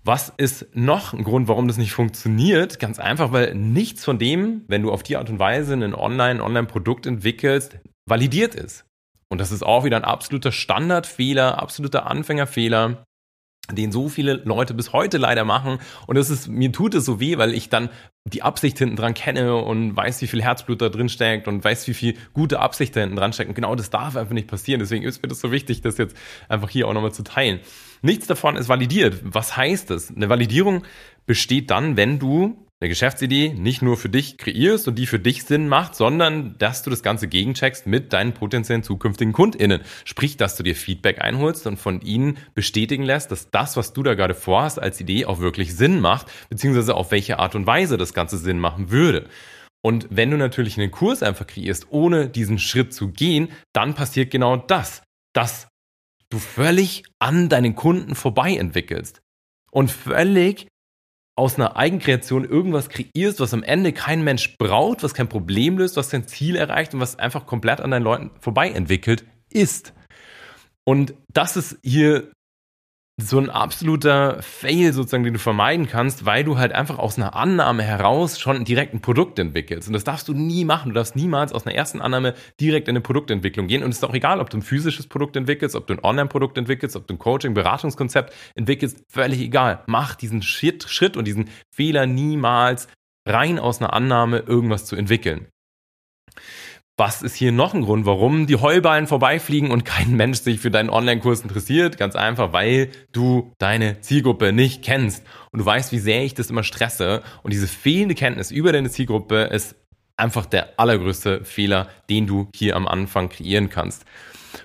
Was 0.05 0.33
ist 0.37 0.69
noch 0.75 1.15
ein 1.15 1.25
Grund, 1.25 1.49
warum 1.49 1.67
das 1.67 1.79
nicht 1.79 1.93
funktioniert? 1.93 2.79
Ganz 2.79 2.99
einfach, 2.99 3.33
weil 3.33 3.55
nichts 3.55 4.05
von 4.05 4.19
dem, 4.19 4.65
wenn 4.69 4.83
du 4.83 4.91
auf 4.91 5.03
die 5.03 5.17
Art 5.17 5.31
und 5.31 5.39
Weise 5.39 5.75
ein 5.75 5.95
Online, 5.95 6.43
Online-Produkt 6.43 7.07
entwickelst, 7.07 7.79
validiert 8.07 8.55
ist. 8.55 8.85
Und 9.31 9.39
das 9.39 9.53
ist 9.53 9.63
auch 9.63 9.85
wieder 9.85 9.97
ein 9.97 10.05
absoluter 10.05 10.53
Standardfehler, 10.53 11.61
absoluter 11.61 12.07
Anfängerfehler 12.07 13.05
den 13.71 13.93
so 13.93 14.09
viele 14.09 14.35
Leute 14.45 14.75
bis 14.75 14.93
heute 14.93 15.19
leider 15.19 15.45
machen. 15.45 15.79
Und 16.07 16.17
das 16.17 16.31
ist, 16.31 16.49
mir 16.49 16.73
tut 16.73 16.95
es 16.95 17.05
so 17.05 17.21
weh, 17.21 17.39
weil 17.39 17.55
ich 17.55 17.69
dann 17.69 17.91
die 18.25 18.43
Absicht 18.43 18.79
hinten 18.79 18.97
dran 18.97 19.15
kenne 19.15 19.57
und 19.57 19.97
weiß, 19.97 20.23
wie 20.23 20.27
viel 20.27 20.43
Herzblut 20.43 20.83
da 20.83 20.89
drin 20.89 21.09
steckt 21.09 21.49
und 21.49 21.65
weiß, 21.65 21.87
wie 21.89 21.95
viel 21.95 22.15
gute 22.33 22.61
Absicht 22.61 22.95
da 22.97 23.01
hinten 23.01 23.17
dran 23.17 23.33
steckt. 23.33 23.49
Und 23.49 23.55
genau 23.55 23.75
das 23.75 23.91
darf 23.91 24.17
einfach 24.17 24.35
nicht 24.35 24.49
passieren. 24.49 24.81
Deswegen 24.81 25.05
ist 25.05 25.23
mir 25.23 25.29
das 25.29 25.41
so 25.41 25.53
wichtig, 25.53 25.81
das 25.83 25.99
jetzt 25.99 26.17
einfach 26.49 26.71
hier 26.71 26.89
auch 26.89 26.95
nochmal 26.95 27.13
zu 27.13 27.25
teilen. 27.25 27.61
Nichts 28.03 28.27
davon 28.27 28.57
ist 28.57 28.69
validiert. 28.69 29.21
Was 29.23 29.57
heißt 29.57 29.91
das? 29.91 30.15
Eine 30.15 30.29
Validierung 30.29 30.85
besteht 31.27 31.71
dann, 31.71 31.97
wenn 31.97 32.19
du 32.19 32.68
eine 32.81 32.91
Geschäftsidee 32.91 33.55
nicht 33.55 33.83
nur 33.83 33.97
für 33.97 34.09
dich 34.09 34.39
kreierst 34.39 34.87
und 34.87 34.97
die 34.97 35.07
für 35.07 35.19
dich 35.19 35.43
Sinn 35.43 35.67
macht, 35.67 35.97
sondern 35.97 36.57
dass 36.59 36.85
du 36.85 36.91
das 36.91 37.03
Ganze 37.03 37.27
gegencheckst 37.27 37.89
mit 37.89 38.13
deinen 38.13 38.35
potenziellen 38.35 38.85
zukünftigen 38.85 39.33
KundInnen. 39.33 39.81
Sprich, 40.05 40.37
dass 40.37 40.55
du 40.55 40.63
dir 40.63 40.77
Feedback 40.77 41.21
einholst 41.21 41.67
und 41.67 41.77
von 41.79 42.01
ihnen 42.03 42.39
bestätigen 42.55 43.03
lässt, 43.03 43.33
dass 43.33 43.51
das, 43.51 43.77
was 43.77 43.93
du 43.95 44.05
da 44.05 44.15
gerade 44.15 44.35
vorhast, 44.35 44.79
als 44.79 45.01
Idee 45.01 45.25
auch 45.25 45.41
wirklich 45.41 45.75
Sinn 45.75 46.01
macht, 46.01 46.29
beziehungsweise 46.51 46.95
auf 46.95 47.11
welche 47.11 47.41
Art 47.41 47.57
und 47.57 47.67
Weise 47.67 47.97
das 47.97 48.15
Ganze 48.15 48.39
Sinn 48.39 48.61
machen 48.61 48.93
würde. 48.93 49.29
Und 49.83 50.07
wenn 50.11 50.31
du 50.31 50.37
natürlich 50.37 50.79
einen 50.79 50.93
Kurs 50.93 51.25
einfach 51.25 51.49
kreierst, 51.49 51.87
ohne 51.91 52.29
diesen 52.29 52.61
Schritt 52.61 52.95
zu 52.95 53.09
gehen, 53.09 53.49
dann 53.73 53.95
passiert 53.95 54.31
genau 54.31 54.57
das, 54.57 55.03
dass 55.33 55.69
du 56.31 56.39
völlig 56.39 57.03
an 57.19 57.49
deinen 57.49 57.75
Kunden 57.75 58.15
vorbei 58.15 58.57
entwickelst 58.57 59.21
und 59.73 59.91
völlig 59.91 60.69
aus 61.39 61.55
einer 61.55 61.77
Eigenkreation 61.77 62.45
irgendwas 62.45 62.89
kreierst, 62.89 63.39
was 63.39 63.55
am 63.55 63.63
Ende 63.63 63.93
kein 63.93 64.25
Mensch 64.25 64.59
braucht, 64.59 65.05
was 65.05 65.15
kein 65.15 65.29
Problem 65.29 65.79
löst, 65.79 65.97
was 65.97 66.11
kein 66.11 66.27
Ziel 66.27 66.57
erreicht 66.57 66.95
und 66.95 67.01
was 67.01 67.17
einfach 67.17 67.47
komplett 67.47 67.81
an 67.81 67.93
deinen 67.93 68.03
Leuten 68.03 68.33
vorbei 68.41 68.71
entwickelt 68.71 69.25
ist. 69.49 69.95
Und 70.83 71.15
das 71.33 71.57
ist 71.57 71.79
hier 71.85 72.33
so 73.21 73.39
ein 73.39 73.51
absoluter 73.51 74.41
Fail 74.43 74.93
sozusagen, 74.93 75.25
den 75.25 75.33
du 75.33 75.41
vermeiden 75.41 75.89
kannst, 75.89 76.25
weil 76.25 76.45
du 76.45 76.57
halt 76.57 76.73
einfach 76.73 76.99
aus 76.99 77.17
einer 77.17 77.35
Annahme 77.35 77.83
heraus 77.83 78.39
schon 78.39 78.65
direkt 78.65 78.95
ein 78.95 79.01
Produkt 79.01 79.41
entwickelst. 79.41 79.89
Und 79.89 79.95
das 79.95 80.05
darfst 80.05 80.29
du 80.29 80.35
nie 80.35 80.65
machen. 80.65 80.91
Du 80.91 80.95
darfst 80.95 81.17
niemals 81.17 81.53
aus 81.53 81.67
einer 81.67 81.75
ersten 81.75 82.01
Annahme 82.01 82.35
direkt 82.61 82.87
in 82.87 82.93
eine 82.93 83.01
Produktentwicklung 83.01 83.67
gehen. 83.67 83.83
Und 83.83 83.91
es 83.91 83.97
ist 83.97 84.05
auch 84.05 84.15
egal, 84.15 84.41
ob 84.41 84.51
du 84.51 84.59
ein 84.59 84.63
physisches 84.63 85.09
Produkt 85.09 85.35
entwickelst, 85.35 85.75
ob 85.75 85.89
du 85.89 85.95
ein 85.95 86.05
Online-Produkt 86.05 86.59
entwickelst, 86.59 86.95
ob 86.95 87.09
du 87.09 87.15
ein 87.15 87.19
Coaching, 87.19 87.55
Beratungskonzept 87.55 88.33
entwickelst, 88.55 89.05
völlig 89.09 89.41
egal. 89.41 89.83
Mach 89.87 90.15
diesen 90.15 90.43
Schritt, 90.43 90.85
Schritt 90.89 91.17
und 91.17 91.27
diesen 91.27 91.51
Fehler 91.75 92.07
niemals 92.07 92.87
rein 93.27 93.59
aus 93.59 93.81
einer 93.81 93.95
Annahme 93.95 94.45
irgendwas 94.47 94.87
zu 94.87 94.95
entwickeln. 94.95 95.49
Was 97.01 97.23
ist 97.23 97.37
hier 97.37 97.53
noch 97.53 97.75
ein 97.75 97.83
Grund, 97.83 98.07
warum 98.07 98.49
die 98.49 98.57
Heuballen 98.57 99.07
vorbeifliegen 99.07 99.71
und 99.71 99.85
kein 99.85 100.17
Mensch 100.17 100.41
sich 100.41 100.59
für 100.59 100.73
deinen 100.73 100.91
Online-Kurs 100.91 101.43
interessiert? 101.43 101.97
Ganz 101.97 102.17
einfach, 102.17 102.53
weil 102.53 102.91
du 103.13 103.53
deine 103.59 104.01
Zielgruppe 104.01 104.53
nicht 104.53 104.83
kennst. 104.83 105.25
Und 105.53 105.61
du 105.61 105.65
weißt, 105.65 105.93
wie 105.93 106.01
sehr 106.01 106.25
ich 106.25 106.35
das 106.35 106.51
immer 106.51 106.65
stresse. 106.65 107.23
Und 107.45 107.53
diese 107.53 107.69
fehlende 107.69 108.17
Kenntnis 108.17 108.51
über 108.51 108.73
deine 108.73 108.91
Zielgruppe 108.91 109.43
ist 109.45 109.77
einfach 110.17 110.45
der 110.45 110.81
allergrößte 110.81 111.45
Fehler, 111.45 111.87
den 112.11 112.27
du 112.27 112.49
hier 112.53 112.75
am 112.75 112.89
Anfang 112.89 113.29
kreieren 113.29 113.71
kannst. 113.71 114.05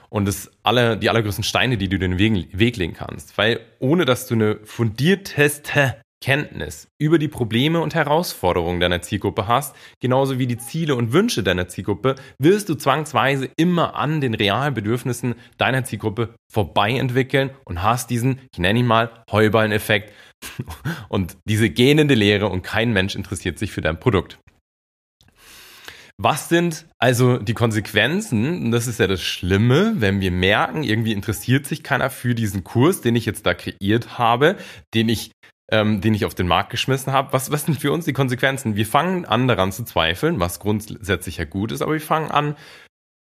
Und 0.10 0.26
das 0.26 0.50
aller, 0.64 0.96
die 0.96 1.12
allergrößten 1.12 1.44
Steine, 1.44 1.78
die 1.78 1.88
du 1.88 2.00
den 2.00 2.18
Weg 2.18 2.78
legen 2.78 2.94
kannst. 2.94 3.38
Weil 3.38 3.60
ohne 3.78 4.06
dass 4.06 4.26
du 4.26 4.34
eine 4.34 4.60
fundierteste 4.64 5.98
Kenntnis 6.24 6.88
über 7.02 7.20
die 7.20 7.28
Probleme 7.28 7.82
und 7.82 7.96
Herausforderungen 7.96 8.80
deiner 8.80 9.02
Zielgruppe 9.02 9.46
hast, 9.46 9.76
genauso 10.00 10.40
wie 10.40 10.48
die 10.48 10.58
Ziele 10.58 10.96
und 10.96 11.12
Wünsche 11.12 11.44
deiner 11.44 11.68
Zielgruppe, 11.68 12.16
wirst 12.40 12.70
du 12.70 12.76
zwangsweise 12.76 13.50
immer 13.58 13.96
an 13.96 14.22
den 14.22 14.34
realen 14.34 14.74
Bedürfnissen 14.74 15.36
deiner 15.58 15.84
Zielgruppe 15.84 16.34
vorbei 16.50 16.92
entwickeln 16.92 17.50
und 17.66 17.84
hast 17.84 18.10
diesen, 18.10 18.40
ich 18.54 18.60
nenne 18.60 18.80
ihn 18.80 18.88
mal, 18.88 19.26
Heuballen-Effekt 19.34 20.14
und 21.10 21.36
diese 21.44 21.70
gähnende 21.70 22.14
Lehre 22.14 22.48
und 22.48 22.62
kein 22.62 22.94
Mensch 22.94 23.16
interessiert 23.16 23.60
sich 23.60 23.74
für 23.74 23.82
dein 23.82 24.00
Produkt. 24.00 24.40
Was 26.18 26.48
sind 26.48 26.86
also 27.00 27.38
die 27.38 27.56
Konsequenzen? 27.56 28.66
Und 28.66 28.72
das 28.72 28.88
ist 28.88 29.00
ja 29.02 29.08
das 29.08 29.22
Schlimme, 29.22 29.96
wenn 29.98 30.22
wir 30.22 30.32
merken, 30.32 30.84
irgendwie 30.84 31.12
interessiert 31.12 31.66
sich 31.66 31.84
keiner 31.84 32.10
für 32.10 32.34
diesen 32.34 32.64
Kurs, 32.64 33.02
den 33.02 33.18
ich 33.18 33.26
jetzt 33.26 33.46
da 33.46 33.54
kreiert 33.54 34.18
habe, 34.18 34.56
den 34.94 35.10
ich 35.10 35.32
ähm, 35.72 36.02
den 36.02 36.14
ich 36.14 36.26
auf 36.26 36.36
den 36.36 36.48
Markt 36.48 36.70
geschmissen 36.70 37.14
habe. 37.14 37.34
Was, 37.34 37.52
was 37.52 37.66
sind 37.66 37.80
für 37.80 37.92
uns 37.92 38.06
die 38.06 38.14
Konsequenzen? 38.14 38.76
Wir 38.76 38.86
fangen 38.86 39.26
an 39.26 39.48
daran 39.48 39.72
zu 39.72 39.84
zweifeln, 39.84 40.40
was 40.40 40.60
grundsätzlich 40.60 41.38
ja 41.38 41.46
gut 41.46 41.72
ist, 41.72 41.82
aber 41.82 41.94
wir 41.94 42.02
fangen 42.02 42.32
an, 42.32 42.56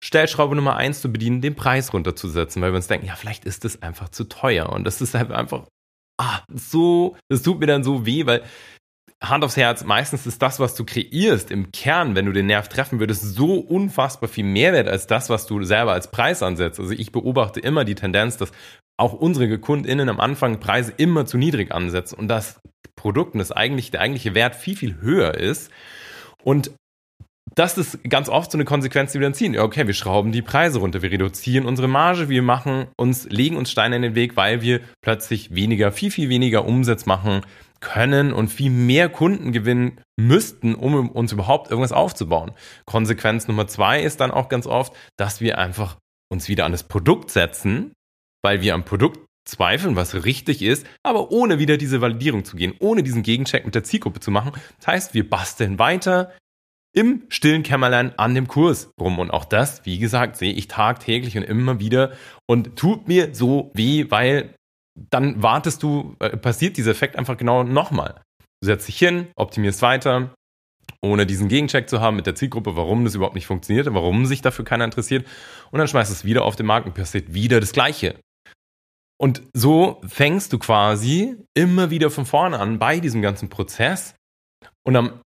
Stellschraube 0.04 0.54
Nummer 0.54 0.76
eins 0.76 1.00
zu 1.00 1.10
bedienen, 1.10 1.40
den 1.40 1.54
Preis 1.54 1.94
runterzusetzen, 1.94 2.60
weil 2.60 2.72
wir 2.72 2.76
uns 2.76 2.88
denken, 2.88 3.06
ja, 3.06 3.16
vielleicht 3.16 3.46
ist 3.46 3.64
das 3.64 3.80
einfach 3.80 4.10
zu 4.10 4.24
teuer. 4.24 4.68
Und 4.68 4.84
das 4.84 5.00
ist 5.00 5.14
halt 5.14 5.32
einfach, 5.32 5.66
ah, 6.20 6.40
so, 6.52 7.16
das 7.30 7.42
tut 7.42 7.58
mir 7.58 7.66
dann 7.66 7.84
so 7.84 8.04
weh, 8.04 8.26
weil 8.26 8.42
Hand 9.22 9.44
aufs 9.44 9.56
Herz, 9.56 9.82
meistens 9.84 10.26
ist 10.26 10.42
das, 10.42 10.60
was 10.60 10.74
du 10.74 10.84
kreierst 10.84 11.50
im 11.50 11.72
Kern, 11.72 12.14
wenn 12.14 12.26
du 12.26 12.32
den 12.32 12.46
Nerv 12.46 12.68
treffen 12.68 13.00
würdest, 13.00 13.22
so 13.22 13.54
unfassbar 13.54 14.28
viel 14.28 14.44
Mehrwert 14.44 14.88
als 14.88 15.06
das, 15.06 15.30
was 15.30 15.46
du 15.46 15.62
selber 15.62 15.92
als 15.92 16.10
Preis 16.10 16.42
ansetzt. 16.42 16.78
Also 16.78 16.92
ich 16.92 17.10
beobachte 17.10 17.60
immer 17.60 17.84
die 17.84 17.94
Tendenz, 17.94 18.36
dass 18.36 18.52
auch 18.96 19.12
unsere 19.12 19.58
KundInnen 19.58 20.08
am 20.08 20.20
Anfang 20.20 20.60
Preise 20.60 20.92
immer 20.96 21.26
zu 21.26 21.36
niedrig 21.36 21.72
ansetzen 21.72 22.16
und 22.16 22.28
das 22.28 22.60
Produkt 22.96 23.34
und 23.34 23.38
das 23.38 23.52
eigentlich, 23.52 23.90
der 23.90 24.00
eigentliche 24.00 24.34
Wert 24.34 24.54
viel, 24.54 24.76
viel 24.76 25.00
höher 25.00 25.34
ist. 25.34 25.70
Und 26.42 26.72
das 27.54 27.78
ist 27.78 27.98
ganz 28.08 28.28
oft 28.28 28.50
so 28.50 28.56
eine 28.56 28.64
Konsequenz, 28.64 29.12
die 29.12 29.20
wir 29.20 29.26
dann 29.26 29.34
ziehen. 29.34 29.56
Okay, 29.58 29.86
wir 29.86 29.94
schrauben 29.94 30.32
die 30.32 30.42
Preise 30.42 30.78
runter, 30.78 31.02
wir 31.02 31.10
reduzieren 31.10 31.66
unsere 31.66 31.88
Marge, 31.88 32.28
wir 32.28 32.42
machen 32.42 32.86
uns, 32.96 33.28
legen 33.28 33.56
uns 33.56 33.70
Steine 33.70 33.96
in 33.96 34.02
den 34.02 34.14
Weg, 34.14 34.36
weil 34.36 34.60
wir 34.60 34.80
plötzlich 35.02 35.54
weniger, 35.54 35.92
viel, 35.92 36.10
viel 36.10 36.28
weniger 36.28 36.64
Umsatz 36.64 37.06
machen 37.06 37.42
können 37.80 38.32
und 38.32 38.48
viel 38.48 38.70
mehr 38.70 39.08
Kunden 39.08 39.52
gewinnen 39.52 40.00
müssten, 40.18 40.74
um 40.74 41.10
uns 41.10 41.32
überhaupt 41.32 41.70
irgendwas 41.70 41.92
aufzubauen. 41.92 42.52
Konsequenz 42.86 43.46
Nummer 43.46 43.66
zwei 43.66 44.02
ist 44.02 44.20
dann 44.20 44.30
auch 44.30 44.48
ganz 44.48 44.66
oft, 44.66 44.94
dass 45.18 45.40
wir 45.40 45.58
einfach 45.58 45.98
uns 46.30 46.48
wieder 46.48 46.64
an 46.64 46.72
das 46.72 46.84
Produkt 46.84 47.30
setzen, 47.30 47.92
weil 48.44 48.60
wir 48.60 48.74
am 48.74 48.84
Produkt 48.84 49.20
zweifeln, 49.46 49.96
was 49.96 50.24
richtig 50.24 50.62
ist, 50.62 50.86
aber 51.02 51.30
ohne 51.30 51.58
wieder 51.58 51.76
diese 51.76 52.00
Validierung 52.00 52.44
zu 52.44 52.56
gehen, 52.56 52.74
ohne 52.78 53.02
diesen 53.02 53.22
Gegencheck 53.22 53.64
mit 53.64 53.74
der 53.74 53.84
Zielgruppe 53.84 54.20
zu 54.20 54.30
machen. 54.30 54.52
Das 54.78 54.86
heißt, 54.86 55.14
wir 55.14 55.28
basteln 55.28 55.78
weiter, 55.78 56.32
im 56.94 57.24
stillen 57.28 57.62
Kämmerlein 57.62 58.16
an 58.18 58.34
dem 58.34 58.46
Kurs 58.46 58.90
rum. 59.00 59.18
Und 59.18 59.30
auch 59.30 59.44
das, 59.44 59.84
wie 59.84 59.98
gesagt, 59.98 60.36
sehe 60.36 60.52
ich 60.52 60.68
tagtäglich 60.68 61.36
und 61.36 61.42
immer 61.42 61.80
wieder 61.80 62.12
und 62.46 62.76
tut 62.76 63.08
mir 63.08 63.34
so 63.34 63.72
weh, 63.74 64.06
weil 64.10 64.54
dann 65.10 65.42
wartest 65.42 65.82
du, 65.82 66.14
äh, 66.20 66.36
passiert 66.36 66.76
dieser 66.76 66.92
Effekt 66.92 67.16
einfach 67.16 67.36
genau 67.36 67.64
nochmal. 67.64 68.22
Du 68.60 68.66
setzt 68.66 68.86
dich 68.86 68.98
hin, 68.98 69.26
optimierst 69.34 69.82
weiter, 69.82 70.32
ohne 71.02 71.26
diesen 71.26 71.48
Gegencheck 71.48 71.88
zu 71.88 72.00
haben 72.00 72.16
mit 72.16 72.26
der 72.26 72.36
Zielgruppe, 72.36 72.76
warum 72.76 73.04
das 73.04 73.16
überhaupt 73.16 73.34
nicht 73.34 73.46
funktioniert, 73.46 73.92
warum 73.92 74.24
sich 74.24 74.40
dafür 74.40 74.64
keiner 74.64 74.84
interessiert. 74.84 75.26
Und 75.72 75.78
dann 75.78 75.88
schmeißt 75.88 76.12
es 76.12 76.24
wieder 76.24 76.44
auf 76.44 76.54
den 76.54 76.66
Markt 76.66 76.86
und 76.86 76.94
passiert 76.94 77.34
wieder 77.34 77.58
das 77.58 77.72
Gleiche. 77.72 78.14
Und 79.20 79.42
so 79.52 80.00
fängst 80.06 80.52
du 80.52 80.58
quasi 80.58 81.36
immer 81.54 81.90
wieder 81.90 82.10
von 82.10 82.26
vorne 82.26 82.58
an 82.58 82.78
bei 82.78 83.00
diesem 83.00 83.22
ganzen 83.22 83.48
Prozess. 83.48 84.14
Und 84.84 84.96
am 84.96 85.20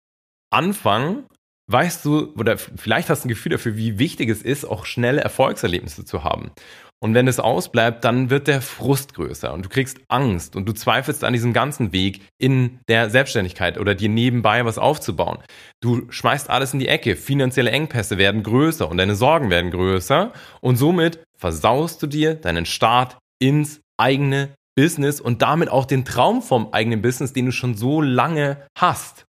Anfang 0.51 1.25
weißt 1.69 2.05
du, 2.05 2.33
oder 2.35 2.57
vielleicht 2.57 3.09
hast 3.09 3.23
du 3.23 3.27
ein 3.27 3.29
Gefühl 3.29 3.51
dafür, 3.51 3.75
wie 3.75 3.99
wichtig 3.99 4.29
es 4.29 4.41
ist, 4.41 4.65
auch 4.65 4.85
schnelle 4.85 5.21
Erfolgserlebnisse 5.21 6.05
zu 6.05 6.23
haben. 6.23 6.51
Und 6.99 7.13
wenn 7.13 7.27
es 7.27 7.39
ausbleibt, 7.39 8.03
dann 8.03 8.31
wird 8.31 8.47
der 8.47 8.61
Frust 8.61 9.13
größer 9.13 9.53
und 9.53 9.63
du 9.63 9.69
kriegst 9.69 9.99
Angst 10.07 10.55
und 10.55 10.67
du 10.67 10.73
zweifelst 10.73 11.23
an 11.23 11.33
diesem 11.33 11.53
ganzen 11.53 11.91
Weg 11.91 12.21
in 12.39 12.79
der 12.87 13.11
Selbstständigkeit 13.11 13.77
oder 13.77 13.93
dir 13.93 14.09
nebenbei 14.09 14.65
was 14.65 14.79
aufzubauen. 14.79 15.37
Du 15.79 16.07
schmeißt 16.09 16.49
alles 16.49 16.73
in 16.73 16.79
die 16.79 16.87
Ecke, 16.87 17.15
finanzielle 17.15 17.69
Engpässe 17.69 18.17
werden 18.17 18.41
größer 18.41 18.89
und 18.89 18.97
deine 18.97 19.15
Sorgen 19.15 19.51
werden 19.51 19.69
größer 19.69 20.33
und 20.59 20.77
somit 20.77 21.19
versaust 21.37 22.01
du 22.01 22.07
dir 22.07 22.33
deinen 22.33 22.65
Start 22.65 23.17
ins 23.39 23.81
eigene 23.99 24.53
Business 24.77 25.19
und 25.19 25.41
damit 25.41 25.69
auch 25.69 25.85
den 25.85 26.05
Traum 26.05 26.41
vom 26.41 26.71
eigenen 26.73 27.01
Business, 27.01 27.33
den 27.33 27.47
du 27.47 27.51
schon 27.51 27.75
so 27.75 28.01
lange 28.01 28.65
hast. 28.77 29.25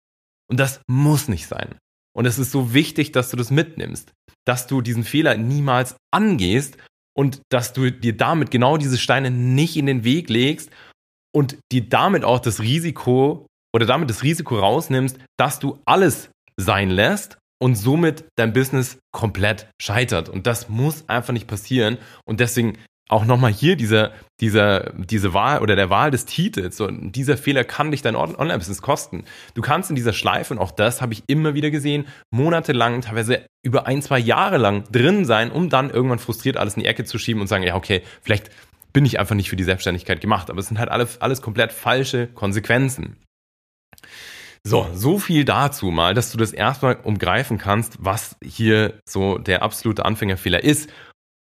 Und 0.50 0.60
das 0.60 0.82
muss 0.88 1.28
nicht 1.28 1.48
sein. 1.48 1.76
Und 2.16 2.26
es 2.26 2.40
ist 2.40 2.52
so 2.52 2.74
wichtig, 2.74 3.12
dass 3.12 3.30
du 3.30 3.38
das 3.38 3.52
mitnimmst, 3.52 4.14
dass 4.46 4.68
du 4.68 4.82
diesen 4.82 5.04
Fehler 5.04 5.36
niemals 5.36 5.96
angehst 6.12 6.78
und 7.18 7.42
dass 7.50 7.74
du 7.74 7.92
dir 7.92 8.16
damit 8.16 8.52
genau 8.52 8.78
diese 8.78 8.98
Steine 8.98 9.32
nicht 9.32 9.76
in 9.78 9.86
den 9.86 10.04
Weg 10.04 10.30
legst 10.30 10.70
und 11.36 11.58
dir 11.72 11.88
damit 11.88 12.24
auch 12.24 12.40
das 12.40 12.62
Risiko 12.62 13.48
oder 13.76 13.86
damit 13.86 14.10
das 14.10 14.24
Risiko 14.24 14.60
rausnimmst, 14.60 15.18
dass 15.38 15.60
du 15.60 15.80
alles 15.86 16.30
sein 16.58 16.90
lässt 16.90 17.38
und 17.60 17.76
somit 17.76 18.26
dein 18.36 18.54
Business 18.54 19.00
komplett 19.12 19.68
scheitert. 19.82 20.30
Und 20.30 20.48
das 20.48 20.70
muss 20.70 21.08
einfach 21.10 21.34
nicht 21.34 21.48
passieren. 21.48 21.98
Und 22.26 22.40
deswegen 22.40 22.78
auch 23.14 23.26
nochmal 23.26 23.54
hier 23.54 23.76
dieser, 23.76 24.12
dieser, 24.42 24.92
diese 24.94 25.34
Wahl 25.34 25.62
oder 25.62 25.76
der 25.76 25.90
Wahl 25.90 26.12
des 26.12 26.26
Titels. 26.26 26.76
So, 26.76 26.88
dieser 26.90 27.38
Fehler 27.38 27.64
kann 27.64 27.92
dich 27.92 28.02
dein 28.02 28.16
Online-Business 28.16 28.82
kosten. 28.82 29.24
Du 29.54 29.62
kannst 29.62 29.90
in 29.90 29.96
dieser 29.96 30.14
Schleife, 30.14 30.54
und 30.54 30.60
auch 30.60 30.72
das 30.72 31.02
habe 31.02 31.14
ich 31.14 31.24
immer 31.28 31.54
wieder 31.54 31.70
gesehen, 31.70 32.06
monatelang, 32.32 33.02
teilweise 33.02 33.46
über 33.64 33.88
ein, 33.88 34.02
zwei 34.02 34.20
Jahre 34.20 34.58
lang 34.58 34.84
drin 34.92 35.26
sein, 35.26 35.52
um 35.52 35.70
dann 35.70 35.92
irgendwann 35.92 36.20
frustriert 36.20 36.58
alles 36.58 36.76
in 36.76 36.82
die 36.82 36.90
Ecke 36.90 37.06
zu 37.06 37.18
schieben 37.20 37.42
und 37.42 37.48
sagen, 37.48 37.64
ja, 37.64 37.76
okay, 37.76 38.02
vielleicht 38.22 38.50
bin 38.92 39.06
ich 39.06 39.20
einfach 39.20 39.36
nicht 39.36 39.50
für 39.50 39.56
die 39.56 39.64
Selbstständigkeit 39.64 40.20
gemacht. 40.20 40.50
Aber 40.50 40.60
es 40.60 40.68
sind 40.68 40.80
halt 40.80 40.90
alles, 40.90 41.22
alles 41.22 41.42
komplett 41.42 41.72
falsche 41.72 42.28
Konsequenzen. 42.28 43.18
So, 44.66 44.88
so 44.94 45.20
viel 45.20 45.46
dazu 45.46 45.88
mal, 45.88 46.14
dass 46.14 46.32
du 46.32 46.38
das 46.38 46.54
erstmal 46.54 46.96
umgreifen 47.04 47.58
kannst, 47.58 47.98
was 48.00 48.38
hier 48.44 49.00
so 49.06 49.38
der 49.38 49.62
absolute 49.62 50.06
Anfängerfehler 50.06 50.64
ist 50.64 50.90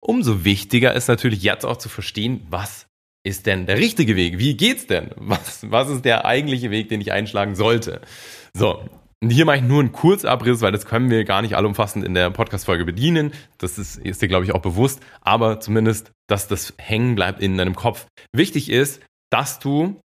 Umso 0.02 0.44
wichtiger 0.46 0.94
ist 0.94 1.08
natürlich 1.08 1.44
jetzt 1.44 1.66
auch 1.66 1.78
zu 1.78 1.90
verstehen, 1.90 2.46
was 2.50 2.88
ist 3.24 3.46
denn 3.46 3.66
der 3.66 3.78
richtige 3.78 4.16
Weg? 4.16 4.40
Wie 4.40 4.56
geht's 4.56 4.88
denn? 4.88 5.12
Was, 5.16 5.70
was 5.70 5.90
ist 5.90 6.06
der 6.06 6.26
eigentliche 6.26 6.72
Weg, 6.72 6.90
den 6.90 7.02
ich 7.02 7.12
einschlagen 7.12 7.56
sollte? 7.56 8.02
So. 8.54 8.84
Und 9.22 9.32
hier 9.32 9.44
mache 9.44 9.58
ich 9.58 9.64
nur 9.64 9.82
einen 9.82 9.92
Kurzabriss, 9.92 10.62
weil 10.62 10.72
das 10.72 10.86
können 10.86 11.10
wir 11.10 11.26
gar 11.26 11.42
nicht 11.42 11.58
allumfassend 11.58 12.06
in 12.06 12.14
der 12.14 12.30
Podcast-Folge 12.30 12.86
bedienen. 12.86 13.34
Das 13.58 13.78
ist, 13.78 13.98
ist 13.98 14.22
dir, 14.22 14.30
glaube 14.30 14.46
ich, 14.46 14.54
auch 14.54 14.62
bewusst. 14.62 15.02
Aber 15.20 15.60
zumindest, 15.60 16.12
dass 16.28 16.48
das 16.48 16.74
hängen 16.78 17.16
bleibt 17.16 17.42
in 17.42 17.58
deinem 17.58 17.76
Kopf. 17.76 18.08
Wichtig 18.32 18.70
ist, 18.70 19.02
dass 19.30 19.60
du 19.60 20.00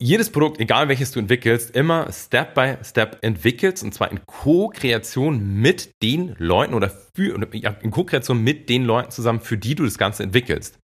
jedes 0.00 0.30
Produkt, 0.30 0.60
egal 0.60 0.88
welches 0.88 1.12
du 1.12 1.20
entwickelst, 1.20 1.76
immer 1.76 2.10
Step 2.12 2.54
by 2.54 2.76
Step 2.82 3.18
entwickelst 3.22 3.84
und 3.84 3.92
zwar 3.92 4.10
in 4.10 4.24
Co-Kreation 4.26 5.54
mit 5.60 5.90
den 6.02 6.34
Leuten 6.38 6.74
oder 6.74 6.90
für, 7.14 7.34
in 7.82 7.90
Co-Kreation 7.90 8.42
mit 8.42 8.68
den 8.68 8.84
Leuten 8.84 9.10
zusammen, 9.10 9.40
für 9.40 9.58
die 9.58 9.74
du 9.74 9.84
das 9.84 9.98
Ganze 9.98 10.22
entwickelst. 10.22 10.78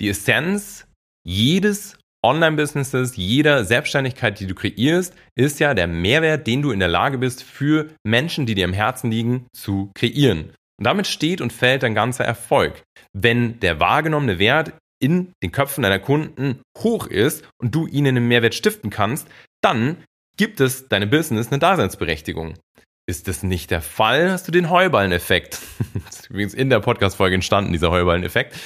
Die 0.00 0.08
Essenz 0.08 0.86
jedes 1.26 1.96
Online-Businesses, 2.24 3.16
jeder 3.16 3.64
Selbstständigkeit, 3.64 4.40
die 4.40 4.46
du 4.46 4.54
kreierst, 4.54 5.14
ist 5.36 5.60
ja 5.60 5.74
der 5.74 5.86
Mehrwert, 5.86 6.46
den 6.46 6.62
du 6.62 6.70
in 6.70 6.80
der 6.80 6.88
Lage 6.88 7.18
bist, 7.18 7.42
für 7.42 7.90
Menschen, 8.02 8.46
die 8.46 8.54
dir 8.54 8.64
am 8.64 8.72
Herzen 8.72 9.10
liegen, 9.10 9.46
zu 9.54 9.90
kreieren. 9.94 10.54
Und 10.78 10.86
damit 10.86 11.06
steht 11.06 11.40
und 11.40 11.52
fällt 11.52 11.82
dein 11.82 11.94
ganzer 11.94 12.24
Erfolg. 12.24 12.82
Wenn 13.12 13.60
der 13.60 13.78
wahrgenommene 13.78 14.38
Wert 14.38 14.72
in 15.00 15.32
den 15.42 15.52
Köpfen 15.52 15.82
deiner 15.82 15.98
Kunden 15.98 16.60
hoch 16.78 17.06
ist 17.06 17.44
und 17.60 17.74
du 17.74 17.86
ihnen 17.86 18.16
einen 18.16 18.28
Mehrwert 18.28 18.54
stiften 18.54 18.90
kannst, 18.90 19.28
dann 19.62 19.96
gibt 20.36 20.60
es 20.60 20.88
deinem 20.88 21.10
Business 21.10 21.48
eine 21.48 21.58
Daseinsberechtigung. 21.58 22.54
Ist 23.06 23.28
das 23.28 23.42
nicht 23.42 23.70
der 23.70 23.82
Fall, 23.82 24.30
hast 24.30 24.48
du 24.48 24.52
den 24.52 24.70
Heuballeneffekt. 24.70 25.60
das 26.06 26.20
ist 26.20 26.30
übrigens 26.30 26.54
in 26.54 26.70
der 26.70 26.80
Podcast-Folge 26.80 27.34
entstanden, 27.34 27.72
dieser 27.72 27.90
Heuballeneffekt, 27.90 28.56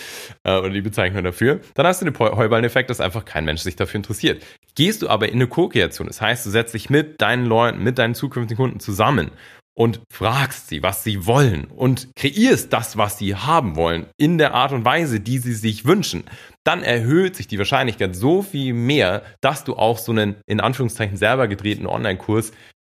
äh, 0.44 0.56
oder 0.56 0.70
die 0.70 0.80
Bezeichnung 0.80 1.24
dafür. 1.24 1.60
Dann 1.74 1.86
hast 1.86 2.00
du 2.00 2.04
den 2.04 2.16
Heuballeneffekt, 2.16 2.88
dass 2.88 3.00
einfach 3.00 3.24
kein 3.24 3.44
Mensch 3.44 3.62
sich 3.62 3.74
dafür 3.74 3.98
interessiert. 3.98 4.44
Gehst 4.76 5.02
du 5.02 5.08
aber 5.08 5.28
in 5.28 5.34
eine 5.34 5.48
Co-Kreation, 5.48 6.06
das 6.06 6.20
heißt, 6.20 6.46
du 6.46 6.50
setzt 6.50 6.74
dich 6.74 6.88
mit 6.88 7.20
deinen 7.20 7.46
Leuten, 7.46 7.82
mit 7.82 7.98
deinen 7.98 8.14
zukünftigen 8.14 8.62
Kunden 8.62 8.78
zusammen 8.78 9.32
und 9.78 10.00
fragst 10.12 10.68
sie, 10.68 10.82
was 10.82 11.04
sie 11.04 11.24
wollen 11.24 11.66
und 11.66 12.08
kreierst 12.16 12.72
das, 12.72 12.96
was 12.96 13.16
sie 13.16 13.36
haben 13.36 13.76
wollen, 13.76 14.06
in 14.16 14.36
der 14.36 14.52
Art 14.52 14.72
und 14.72 14.84
Weise, 14.84 15.20
die 15.20 15.38
sie 15.38 15.54
sich 15.54 15.84
wünschen, 15.84 16.24
dann 16.64 16.82
erhöht 16.82 17.36
sich 17.36 17.46
die 17.46 17.58
Wahrscheinlichkeit 17.58 18.16
so 18.16 18.42
viel 18.42 18.74
mehr, 18.74 19.22
dass 19.40 19.62
du 19.62 19.76
auch 19.76 19.98
so 19.98 20.10
einen 20.10 20.34
in 20.46 20.58
Anführungszeichen 20.58 21.16
selber 21.16 21.46
gedrehten 21.46 21.86
Online-Kurs 21.86 22.50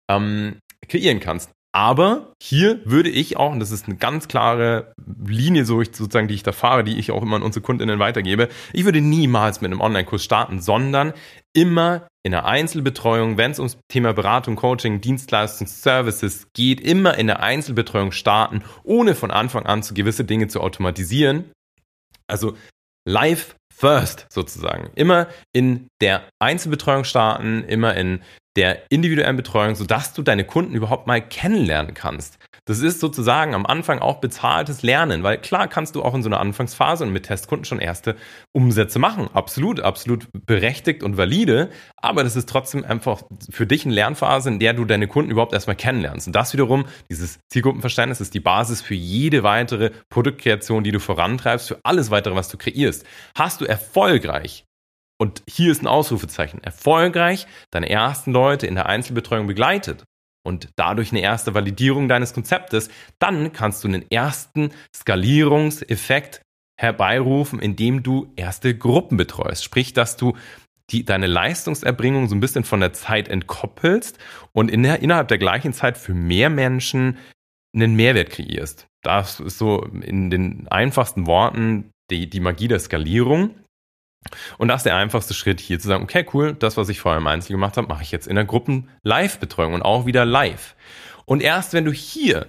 ähm, 0.09 0.57
kreieren 0.88 1.19
kannst. 1.19 1.51
Aber 1.74 2.34
hier 2.42 2.82
würde 2.84 3.10
ich 3.10 3.38
auch, 3.38 3.51
und 3.51 3.60
das 3.60 3.72
ist 3.72 3.88
eine 3.88 3.96
ganz 3.96 4.28
klare 4.28 4.94
Linie, 5.25 5.63
so 5.63 5.82
ich, 5.82 5.96
sozusagen, 5.96 6.28
die 6.28 6.34
ich 6.34 6.44
da 6.44 6.51
fahre, 6.51 6.84
die 6.84 7.00
ich 7.00 7.12
auch 7.12 7.22
immer 7.22 7.38
an 7.38 7.44
unsere 7.44 7.63
Kundinnen 7.63 7.98
weitergebe, 7.98 8.50
ich 8.74 8.84
würde 8.84 9.00
niemals 9.00 9.62
mit 9.62 9.72
einem 9.72 9.80
Online-Kurs 9.80 10.24
starten, 10.24 10.60
sondern 10.60 11.13
immer 11.54 12.08
in 12.24 12.34
der 12.34 12.46
Einzelbetreuung, 12.46 13.38
wenn 13.38 13.51
es 13.51 13.60
ums 13.60 13.78
Thema 13.88 14.13
Beratung, 14.13 14.58
Coaching, 14.58 15.00
Dienstleistung, 15.00 15.66
Services 15.66 16.48
geht, 16.54 16.82
immer 16.82 17.18
in 17.18 17.28
der 17.28 17.42
Einzelbetreuung 17.42 18.12
starten, 18.12 18.63
ohne 18.84 19.16
von 19.16 19.32
Anfang 19.32 19.66
an 19.66 19.82
zu 19.82 19.94
gewisse 19.94 20.25
Dinge 20.25 20.48
zu 20.48 20.60
automatisieren. 20.60 21.51
Also 22.28 22.58
live 23.08 23.56
first 23.74 24.28
sozusagen. 24.30 24.92
Immer 24.96 25.28
in 25.54 25.88
der 26.01 26.24
Einzelbetreuung 26.40 27.06
starten, 27.06 27.63
immer 27.63 27.96
in 27.96 28.22
der 28.58 28.81
individuellen 28.89 29.38
Betreuung, 29.38 29.75
sodass 29.75 30.13
du 30.13 30.22
deine 30.22 30.43
Kunden 30.43 30.74
überhaupt 30.74 31.08
mal 31.08 31.22
kennenlernen 31.22 31.93
kannst. 31.93 32.38
Das 32.65 32.79
ist 32.79 33.00
sozusagen 33.00 33.55
am 33.55 33.65
Anfang 33.65 34.00
auch 34.00 34.20
bezahltes 34.20 34.84
Lernen, 34.84 35.24
weil 35.24 35.39
klar 35.39 35.67
kannst 35.67 35.96
du 35.96 36.03
auch 36.03 36.13
in 36.13 36.22
so 36.22 36.29
einer 36.29 36.39
Anfangsphase 36.39 37.03
und 37.03 37.12
mit 37.12 37.25
Testkunden 37.25 37.65
schon 37.65 37.79
erste 37.79 38.15
Umsätze 38.51 39.00
machen. 39.00 39.29
Absolut, 39.34 39.79
absolut 39.79 40.27
berechtigt 40.46 41.01
und 41.01 41.17
valide, 41.17 41.70
aber 41.98 42.24
das 42.24 42.36
ist 42.36 42.48
trotzdem 42.48 42.86
einfach 42.86 43.24
für 43.50 43.65
dich 43.65 43.86
eine 43.86 43.96
Lernphase, 43.96 44.50
in 44.50 44.60
der 44.60 44.74
du 44.74 44.86
deine 44.86 45.08
Kunden 45.08 45.31
überhaupt 45.31 45.53
erstmal 45.53 45.75
kennenlernst. 45.75 46.27
Und 46.27 46.36
das 46.36 46.53
wiederum, 46.53 46.86
dieses 47.10 47.39
Zielgruppenverständnis 47.50 48.22
ist 48.22 48.34
die 48.34 48.39
Basis 48.39 48.81
für 48.81 48.96
jede 48.96 49.43
weitere 49.43 49.89
Produktkreation, 50.10 50.84
die 50.84 50.91
du 50.91 51.00
vorantreibst, 51.00 51.67
für 51.67 51.79
alles 51.84 52.12
weitere, 52.12 52.36
was 52.36 52.50
du 52.50 52.58
kreierst. 52.58 53.05
Hast 53.36 53.62
du 53.62 53.65
erfolgreich 53.65 54.65
und 55.22 55.44
hier 55.48 55.72
ist 55.72 55.84
ein 55.84 55.88
Ausrufezeichen. 55.88 56.63
Erfolgreich 56.63 57.46
deine 57.70 57.92
ersten 57.92 58.32
Leute 58.32 58.66
in 58.66 58.74
der 58.74 58.88
Einzelbetreuung 58.88 59.46
begleitet 59.46 60.04
und 60.44 60.70
dadurch 60.75 61.12
eine 61.12 61.22
erste 61.22 61.54
Validierung 61.54 62.10
deines 62.10 62.34
Konzeptes, 62.34 62.90
dann 63.20 63.54
kannst 63.54 63.84
du 63.84 63.88
einen 63.88 64.10
ersten 64.10 64.72
Skalierungseffekt 64.96 66.42
herbeirufen, 66.75 67.60
indem 67.60 68.01
du 68.01 68.34
erste 68.36 68.75
Gruppen 68.75 69.16
betreust. 69.16 69.63
Sprich, 69.63 69.94
dass 69.94 70.18
du 70.18 70.36
die, 70.90 71.06
deine 71.06 71.28
Leistungserbringung 71.28 72.28
so 72.28 72.34
ein 72.34 72.40
bisschen 72.40 72.63
von 72.63 72.80
der 72.80 72.94
Zeit 72.94 73.28
entkoppelst 73.28 74.18
und 74.54 74.72
in 74.72 74.82
der, 74.82 75.04
innerhalb 75.04 75.28
der 75.28 75.38
gleichen 75.38 75.74
Zeit 75.74 76.00
für 76.00 76.16
mehr 76.16 76.50
Menschen 76.50 77.20
einen 77.75 77.96
Mehrwert 77.96 78.32
kreierst. 78.32 78.88
Das 79.04 79.40
ist 79.40 79.60
so 79.60 79.84
in 79.84 80.32
den 80.32 80.68
einfachsten 80.70 81.28
Worten 81.28 81.92
die, 82.10 82.28
die 82.28 82.40
Magie 82.40 82.68
der 82.68 82.80
Skalierung. 82.80 83.54
Und 84.58 84.68
das 84.68 84.82
ist 84.82 84.86
der 84.86 84.96
einfachste 84.96 85.34
Schritt 85.34 85.60
hier 85.60 85.80
zu 85.80 85.88
sagen, 85.88 86.04
okay, 86.04 86.25
cool, 86.34 86.54
das, 86.54 86.78
was 86.78 86.90
ich 86.90 87.00
vorher 87.00 87.20
im 87.20 87.28
Einzel 87.28 87.54
gemacht 87.54 87.78
habe, 87.78 87.88
mache 87.88 88.04
ich 88.04 88.12
jetzt 88.12 88.28
in 88.28 88.36
der 88.36 88.46
Gruppen-Live-Betreuung 88.46 89.74
und 89.74 89.82
auch 89.82 90.06
wieder 90.06 90.25
live. 90.25 90.75
Und 91.25 91.42
erst 91.42 91.74
wenn 91.74 91.86
du 91.86 91.92
hier 91.92 92.48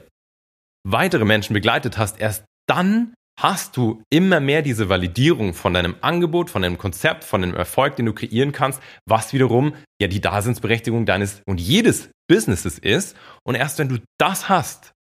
weitere 0.85 1.25
Menschen 1.25 1.55
begleitet 1.55 1.99
hast, 1.99 2.21
erst 2.21 2.45
dann 2.69 3.14
hast 3.41 3.76
du 3.76 4.02
immer 4.11 4.41
mehr 4.41 4.62
diese 4.62 4.88
Validierung 4.88 5.55
von 5.55 5.75
deinem 5.75 5.97
Angebot, 6.00 6.50
von 6.50 6.62
deinem 6.62 6.79
Konzept, 6.79 7.25
von 7.25 7.41
dem 7.41 7.55
Erfolg, 7.55 7.97
den 7.97 8.07
du 8.07 8.12
kreieren 8.12 8.52
kannst, 8.52 8.83
was 9.07 9.33
wiederum 9.33 9.75
ja 10.00 10.09
die 10.09 10.21
Daseinsberechtigung 10.21 11.07
deines 11.07 11.43
und 11.47 11.61
jedes 11.61 12.11
Businesses 12.29 12.79
ist. 12.79 13.17
Und 13.45 13.55
erst 13.55 13.79
wenn 13.79 13.88
du 13.88 13.99
das 14.19 14.49
hast, 14.49 14.93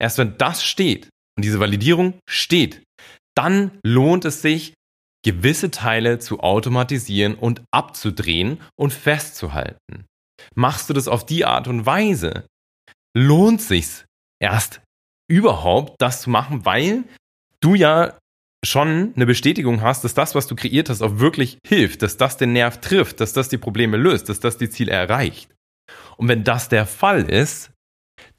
erst 0.00 0.18
wenn 0.18 0.36
das 0.38 0.62
steht 0.62 1.08
und 1.36 1.44
diese 1.44 1.60
Validierung 1.60 2.18
steht, 2.28 2.82
dann 3.34 3.78
lohnt 3.84 4.24
es 4.24 4.42
sich, 4.42 4.74
gewisse 5.24 5.70
Teile 5.70 6.18
zu 6.18 6.40
automatisieren 6.40 7.34
und 7.34 7.62
abzudrehen 7.70 8.60
und 8.76 8.92
festzuhalten. 8.92 10.06
Machst 10.54 10.88
du 10.88 10.94
das 10.94 11.08
auf 11.08 11.26
die 11.26 11.44
Art 11.44 11.68
und 11.68 11.86
Weise, 11.86 12.46
lohnt 13.14 13.60
sich's 13.60 14.06
erst 14.40 14.80
überhaupt, 15.28 15.94
das 15.98 16.22
zu 16.22 16.30
machen, 16.30 16.64
weil 16.64 17.04
du 17.60 17.74
ja 17.74 18.18
schon 18.64 19.12
eine 19.14 19.26
Bestätigung 19.26 19.80
hast, 19.80 20.04
dass 20.04 20.14
das, 20.14 20.34
was 20.34 20.46
du 20.46 20.54
kreiert 20.54 20.90
hast, 20.90 21.02
auch 21.02 21.18
wirklich 21.18 21.58
hilft, 21.66 22.02
dass 22.02 22.16
das 22.16 22.36
den 22.36 22.52
Nerv 22.52 22.80
trifft, 22.80 23.20
dass 23.20 23.32
das 23.32 23.48
die 23.48 23.58
Probleme 23.58 23.96
löst, 23.96 24.28
dass 24.28 24.40
das 24.40 24.58
die 24.58 24.70
Ziele 24.70 24.92
erreicht. 24.92 25.50
Und 26.16 26.28
wenn 26.28 26.44
das 26.44 26.68
der 26.68 26.86
Fall 26.86 27.22
ist, 27.22 27.70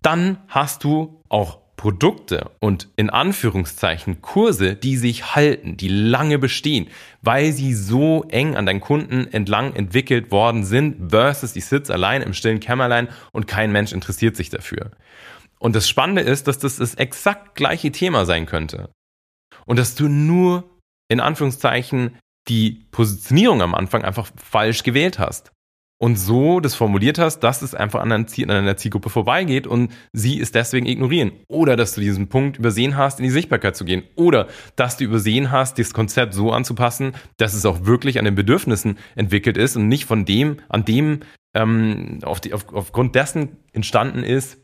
dann 0.01 0.43
hast 0.47 0.83
du 0.83 1.21
auch 1.29 1.60
Produkte 1.81 2.51
und 2.59 2.89
in 2.95 3.09
Anführungszeichen 3.09 4.21
Kurse, 4.21 4.75
die 4.75 4.97
sich 4.97 5.33
halten, 5.33 5.77
die 5.77 5.87
lange 5.87 6.37
bestehen, 6.37 6.87
weil 7.23 7.53
sie 7.53 7.73
so 7.73 8.23
eng 8.29 8.55
an 8.55 8.67
deinen 8.67 8.81
Kunden 8.81 9.25
entlang 9.33 9.73
entwickelt 9.73 10.29
worden 10.29 10.63
sind, 10.63 11.09
versus 11.09 11.53
die 11.53 11.59
sitzt 11.59 11.89
allein 11.89 12.21
im 12.21 12.35
stillen 12.35 12.59
Kämmerlein 12.59 13.07
und 13.31 13.47
kein 13.47 13.71
Mensch 13.71 13.93
interessiert 13.93 14.35
sich 14.35 14.51
dafür. 14.51 14.91
Und 15.57 15.75
das 15.75 15.89
Spannende 15.89 16.21
ist, 16.21 16.47
dass 16.47 16.59
das 16.59 16.75
das 16.75 16.93
exakt 16.93 17.55
gleiche 17.55 17.91
Thema 17.91 18.25
sein 18.25 18.45
könnte. 18.45 18.91
Und 19.65 19.79
dass 19.79 19.95
du 19.95 20.07
nur 20.07 20.69
in 21.09 21.19
Anführungszeichen 21.19 22.15
die 22.47 22.85
Positionierung 22.91 23.63
am 23.63 23.73
Anfang 23.73 24.03
einfach 24.03 24.29
falsch 24.37 24.83
gewählt 24.83 25.17
hast 25.17 25.51
und 26.01 26.15
so 26.15 26.59
das 26.59 26.73
formuliert 26.73 27.19
hast, 27.19 27.41
dass 27.41 27.61
es 27.61 27.75
einfach 27.75 28.01
an, 28.01 28.11
einer 28.11 28.77
Zielgruppe 28.77 29.11
vorbeigeht 29.11 29.67
und 29.67 29.91
sie 30.13 30.41
es 30.41 30.51
deswegen 30.51 30.87
ignorieren. 30.87 31.31
Oder 31.47 31.75
dass 31.75 31.93
du 31.93 32.01
diesen 32.01 32.27
Punkt 32.27 32.57
übersehen 32.57 32.97
hast, 32.97 33.19
in 33.19 33.23
die 33.23 33.29
Sichtbarkeit 33.29 33.75
zu 33.75 33.85
gehen. 33.85 34.01
Oder 34.15 34.47
dass 34.75 34.97
du 34.97 35.03
übersehen 35.03 35.51
hast, 35.51 35.77
das 35.77 35.93
Konzept 35.93 36.33
so 36.33 36.51
anzupassen, 36.51 37.13
dass 37.37 37.53
es 37.53 37.67
auch 37.67 37.85
wirklich 37.85 38.17
an 38.17 38.25
den 38.25 38.33
Bedürfnissen 38.33 38.97
entwickelt 39.15 39.57
ist 39.57 39.75
und 39.75 39.89
nicht 39.89 40.05
von 40.05 40.25
dem, 40.25 40.57
an 40.69 40.85
dem, 40.85 41.19
ähm, 41.53 42.17
auf 42.23 42.41
die, 42.41 42.55
auf, 42.55 42.73
aufgrund 42.73 43.13
dessen 43.13 43.57
entstanden 43.71 44.23
ist, 44.23 44.57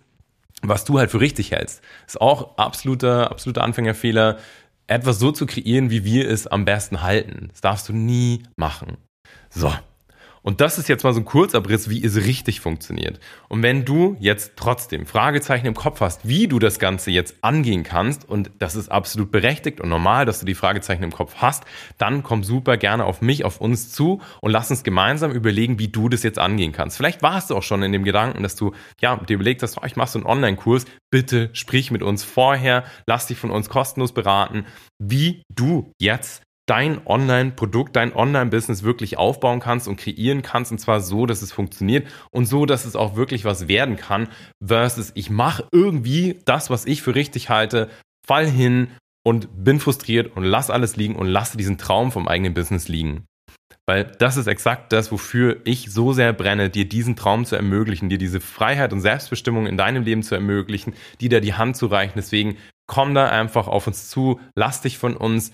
was 0.64 0.86
du 0.86 0.98
halt 0.98 1.12
für 1.12 1.20
richtig 1.20 1.52
hältst. 1.52 1.84
ist 2.08 2.20
auch 2.20 2.58
absoluter, 2.58 3.30
absoluter 3.30 3.64
Anfängerfehler, 3.64 4.40
etwas 4.88 5.20
so 5.20 5.32
zu 5.32 5.46
kreieren, 5.46 5.92
wie 5.92 6.04
wir 6.04 6.28
es 6.28 6.48
am 6.48 6.66
besten 6.66 7.04
halten. 7.04 7.50
Das 7.52 7.62
darfst 7.62 7.90
du 7.90 7.94
nie 7.94 8.42
machen. 8.56 8.98
So, 9.52 9.72
und 10.48 10.62
das 10.62 10.78
ist 10.78 10.88
jetzt 10.88 11.04
mal 11.04 11.12
so 11.12 11.20
ein 11.20 11.26
Kurzabriss, 11.26 11.90
wie 11.90 12.02
es 12.02 12.16
richtig 12.16 12.62
funktioniert. 12.62 13.20
Und 13.50 13.64
wenn 13.64 13.84
du 13.84 14.16
jetzt 14.22 14.54
trotzdem 14.56 15.06
Fragezeichen 15.06 15.66
im 15.66 15.74
Kopf 15.74 16.00
hast, 16.00 16.26
wie 16.26 16.48
du 16.48 16.58
das 16.58 16.80
Ganze 16.80 17.12
jetzt 17.12 17.36
angehen 17.42 17.84
kannst, 17.84 18.24
und 18.24 18.52
das 18.58 18.78
ist 18.78 18.88
absolut 18.88 19.30
berechtigt 19.30 19.82
und 19.82 19.90
normal, 19.90 20.26
dass 20.26 20.40
du 20.40 20.46
die 20.46 20.56
Fragezeichen 20.56 21.04
im 21.04 21.12
Kopf 21.12 21.36
hast, 21.40 21.66
dann 21.98 22.24
komm 22.24 22.46
super 22.46 22.78
gerne 22.78 23.04
auf 23.04 23.22
mich, 23.22 23.44
auf 23.44 23.60
uns 23.60 23.92
zu 23.92 24.22
und 24.40 24.52
lass 24.52 24.72
uns 24.72 24.86
gemeinsam 24.86 25.34
überlegen, 25.34 25.80
wie 25.80 25.90
du 25.90 26.08
das 26.08 26.24
jetzt 26.24 26.40
angehen 26.40 26.72
kannst. 26.72 26.96
Vielleicht 26.96 27.22
warst 27.22 27.50
du 27.50 27.58
auch 27.58 27.64
schon 27.64 27.84
in 27.84 27.92
dem 27.92 28.06
Gedanken, 28.06 28.42
dass 28.42 28.56
du 28.56 28.72
ja, 29.02 29.18
dir 29.18 29.34
überlegt 29.34 29.64
hast, 29.64 29.78
oh, 29.78 29.86
ich 29.86 29.98
mache 29.98 30.12
so 30.12 30.20
einen 30.20 30.28
Online-Kurs. 30.28 30.86
Bitte 31.12 31.50
sprich 31.52 31.92
mit 31.92 32.04
uns 32.04 32.24
vorher, 32.24 32.86
lass 33.06 33.28
dich 33.28 33.38
von 33.38 33.52
uns 33.52 33.68
kostenlos 33.68 34.14
beraten, 34.14 34.66
wie 34.98 35.44
du 35.54 35.92
jetzt 36.00 36.47
dein 36.68 37.06
Online-Produkt, 37.08 37.96
dein 37.96 38.14
Online-Business 38.14 38.84
wirklich 38.84 39.18
aufbauen 39.18 39.60
kannst 39.60 39.88
und 39.88 39.96
kreieren 39.96 40.44
kannst 40.44 40.72
und 40.72 40.78
zwar 40.78 41.02
so, 41.02 41.26
dass 41.26 41.42
es 41.42 41.52
funktioniert 41.52 42.08
und 42.30 42.46
so, 42.46 42.66
dass 42.66 42.86
es 42.86 42.96
auch 42.96 43.16
wirklich 43.16 43.46
was 43.46 43.68
werden 43.68 43.96
kann, 43.96 44.28
versus 44.64 45.12
ich 45.16 45.30
mache 45.30 45.68
irgendwie 45.72 46.40
das, 46.46 46.70
was 46.70 46.86
ich 46.86 47.02
für 47.02 47.16
richtig 47.16 47.50
halte, 47.50 47.90
fall 48.26 48.46
hin 48.46 48.90
und 49.26 49.64
bin 49.64 49.80
frustriert 49.80 50.36
und 50.36 50.44
lass 50.44 50.70
alles 50.70 50.98
liegen 50.98 51.16
und 51.16 51.28
lasse 51.28 51.58
diesen 51.58 51.78
Traum 51.78 52.12
vom 52.12 52.28
eigenen 52.28 52.54
Business 52.54 52.88
liegen. 52.88 53.26
Weil 53.86 54.04
das 54.04 54.36
ist 54.36 54.48
exakt 54.48 54.92
das, 54.92 55.14
wofür 55.14 55.62
ich 55.64 55.92
so 55.92 56.12
sehr 56.12 56.34
brenne, 56.34 56.70
dir 56.70 56.88
diesen 56.88 57.16
Traum 57.16 57.46
zu 57.46 57.56
ermöglichen, 57.56 58.10
dir 58.10 58.18
diese 58.18 58.42
Freiheit 58.42 58.92
und 58.92 59.00
Selbstbestimmung 59.00 59.66
in 59.66 59.78
deinem 59.78 60.04
Leben 60.04 60.24
zu 60.24 60.36
ermöglichen, 60.36 60.94
dir 61.22 61.30
da 61.30 61.40
die 61.40 61.54
Hand 61.54 61.78
zu 61.78 61.86
reichen. 61.86 62.14
Deswegen 62.18 62.58
komm 62.88 63.14
da 63.14 63.30
einfach 63.30 63.70
auf 63.70 63.88
uns 63.88 64.10
zu, 64.10 64.42
lass 64.56 64.82
dich 64.82 64.98
von 64.98 65.16
uns 65.16 65.54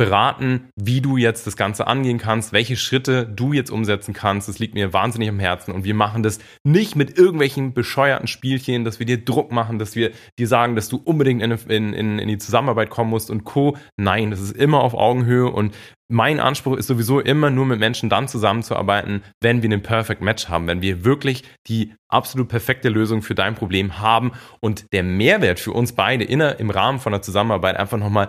beraten, 0.00 0.70
wie 0.76 1.02
du 1.02 1.18
jetzt 1.18 1.46
das 1.46 1.58
Ganze 1.58 1.86
angehen 1.86 2.16
kannst, 2.16 2.54
welche 2.54 2.76
Schritte 2.76 3.26
du 3.26 3.52
jetzt 3.52 3.68
umsetzen 3.70 4.14
kannst. 4.14 4.48
Das 4.48 4.58
liegt 4.58 4.72
mir 4.72 4.94
wahnsinnig 4.94 5.28
am 5.28 5.38
Herzen 5.38 5.72
und 5.72 5.84
wir 5.84 5.92
machen 5.92 6.22
das 6.22 6.38
nicht 6.64 6.96
mit 6.96 7.18
irgendwelchen 7.18 7.74
bescheuerten 7.74 8.26
Spielchen, 8.26 8.86
dass 8.86 8.98
wir 8.98 9.04
dir 9.04 9.22
Druck 9.22 9.52
machen, 9.52 9.78
dass 9.78 9.96
wir 9.96 10.12
dir 10.38 10.48
sagen, 10.48 10.74
dass 10.74 10.88
du 10.88 10.96
unbedingt 10.96 11.42
in, 11.42 11.92
in, 11.92 12.18
in 12.18 12.28
die 12.28 12.38
Zusammenarbeit 12.38 12.88
kommen 12.88 13.10
musst 13.10 13.28
und 13.28 13.44
Co. 13.44 13.76
Nein, 13.98 14.30
das 14.30 14.40
ist 14.40 14.56
immer 14.56 14.80
auf 14.80 14.94
Augenhöhe 14.94 15.50
und 15.50 15.74
mein 16.10 16.40
Anspruch 16.40 16.76
ist 16.76 16.88
sowieso 16.88 17.20
immer 17.20 17.50
nur 17.50 17.66
mit 17.66 17.78
Menschen 17.78 18.08
dann 18.08 18.26
zusammenzuarbeiten, 18.26 19.22
wenn 19.40 19.62
wir 19.62 19.68
einen 19.68 19.82
Perfect 19.82 20.20
Match 20.22 20.48
haben, 20.48 20.66
wenn 20.66 20.82
wir 20.82 21.04
wirklich 21.04 21.44
die 21.68 21.94
absolut 22.08 22.48
perfekte 22.48 22.88
Lösung 22.88 23.22
für 23.22 23.36
dein 23.36 23.54
Problem 23.54 24.00
haben 24.00 24.32
und 24.58 24.92
der 24.92 25.04
Mehrwert 25.04 25.60
für 25.60 25.72
uns 25.72 25.92
beide 25.92 26.24
inner, 26.24 26.58
im 26.58 26.70
Rahmen 26.70 26.98
von 26.98 27.12
der 27.12 27.22
Zusammenarbeit 27.22 27.76
einfach 27.76 27.96
nochmal 27.96 28.28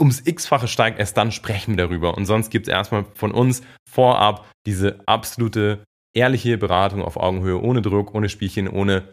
ums 0.00 0.22
x-fache 0.24 0.66
steigt, 0.66 0.98
erst 0.98 1.16
dann 1.16 1.30
sprechen 1.30 1.76
wir 1.76 1.84
darüber. 1.86 2.16
Und 2.16 2.26
sonst 2.26 2.50
gibt 2.50 2.66
es 2.66 2.72
erstmal 2.72 3.04
von 3.14 3.30
uns 3.30 3.62
vorab 3.88 4.50
diese 4.66 5.00
absolute 5.06 5.84
ehrliche 6.12 6.58
Beratung 6.58 7.02
auf 7.02 7.16
Augenhöhe, 7.16 7.60
ohne 7.60 7.82
Druck, 7.82 8.14
ohne 8.14 8.28
Spielchen, 8.28 8.68
ohne 8.68 9.12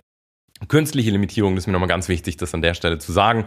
künstliche 0.67 1.11
Limitierung. 1.11 1.55
Das 1.55 1.63
ist 1.63 1.67
mir 1.67 1.73
nochmal 1.73 1.89
ganz 1.89 2.07
wichtig, 2.07 2.37
das 2.37 2.53
an 2.53 2.61
der 2.61 2.73
Stelle 2.73 2.97
zu 2.97 3.11
sagen, 3.11 3.45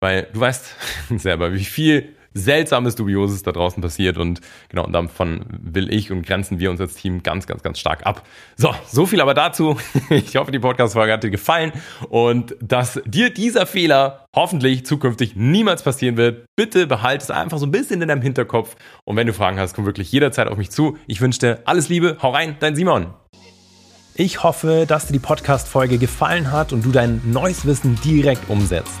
weil 0.00 0.28
du 0.32 0.40
weißt 0.40 0.76
selber, 1.16 1.52
wie 1.52 1.64
viel 1.64 2.16
Seltsames, 2.34 2.94
Dubioses 2.94 3.42
da 3.42 3.52
draußen 3.52 3.82
passiert 3.82 4.18
und 4.18 4.40
genau, 4.68 4.86
davon 4.86 5.44
will 5.48 5.92
ich 5.92 6.10
und 6.12 6.26
grenzen 6.26 6.58
wir 6.58 6.70
uns 6.70 6.80
als 6.80 6.94
Team 6.94 7.22
ganz, 7.22 7.46
ganz, 7.46 7.62
ganz 7.62 7.78
stark 7.78 8.06
ab. 8.06 8.26
So, 8.56 8.74
so 8.86 9.06
viel 9.06 9.20
aber 9.20 9.34
dazu. 9.34 9.76
Ich 10.10 10.36
hoffe, 10.36 10.50
die 10.50 10.58
Podcast-Folge 10.58 11.12
hat 11.12 11.22
dir 11.22 11.30
gefallen 11.30 11.72
und 12.08 12.56
dass 12.60 13.00
dir 13.04 13.30
dieser 13.30 13.66
Fehler 13.66 14.26
hoffentlich 14.34 14.84
zukünftig 14.84 15.34
niemals 15.36 15.82
passieren 15.82 16.16
wird. 16.16 16.46
Bitte 16.56 16.86
behalte 16.86 17.24
es 17.24 17.30
einfach 17.30 17.58
so 17.58 17.66
ein 17.66 17.70
bisschen 17.70 18.02
in 18.02 18.08
deinem 18.08 18.22
Hinterkopf 18.22 18.76
und 19.04 19.16
wenn 19.16 19.26
du 19.26 19.32
Fragen 19.32 19.58
hast, 19.58 19.74
komm 19.74 19.86
wirklich 19.86 20.10
jederzeit 20.12 20.48
auf 20.48 20.58
mich 20.58 20.70
zu. 20.70 20.98
Ich 21.06 21.20
wünsche 21.20 21.40
dir 21.40 21.58
alles 21.64 21.88
Liebe, 21.88 22.18
hau 22.22 22.30
rein, 22.30 22.56
dein 22.60 22.76
Simon. 22.76 23.14
Ich 24.14 24.42
hoffe, 24.42 24.84
dass 24.86 25.06
dir 25.06 25.14
die 25.14 25.18
Podcast-Folge 25.18 25.98
gefallen 25.98 26.50
hat 26.52 26.72
und 26.72 26.84
du 26.84 26.90
dein 26.90 27.22
neues 27.24 27.64
Wissen 27.64 27.98
direkt 28.04 28.50
umsetzt. 28.50 29.00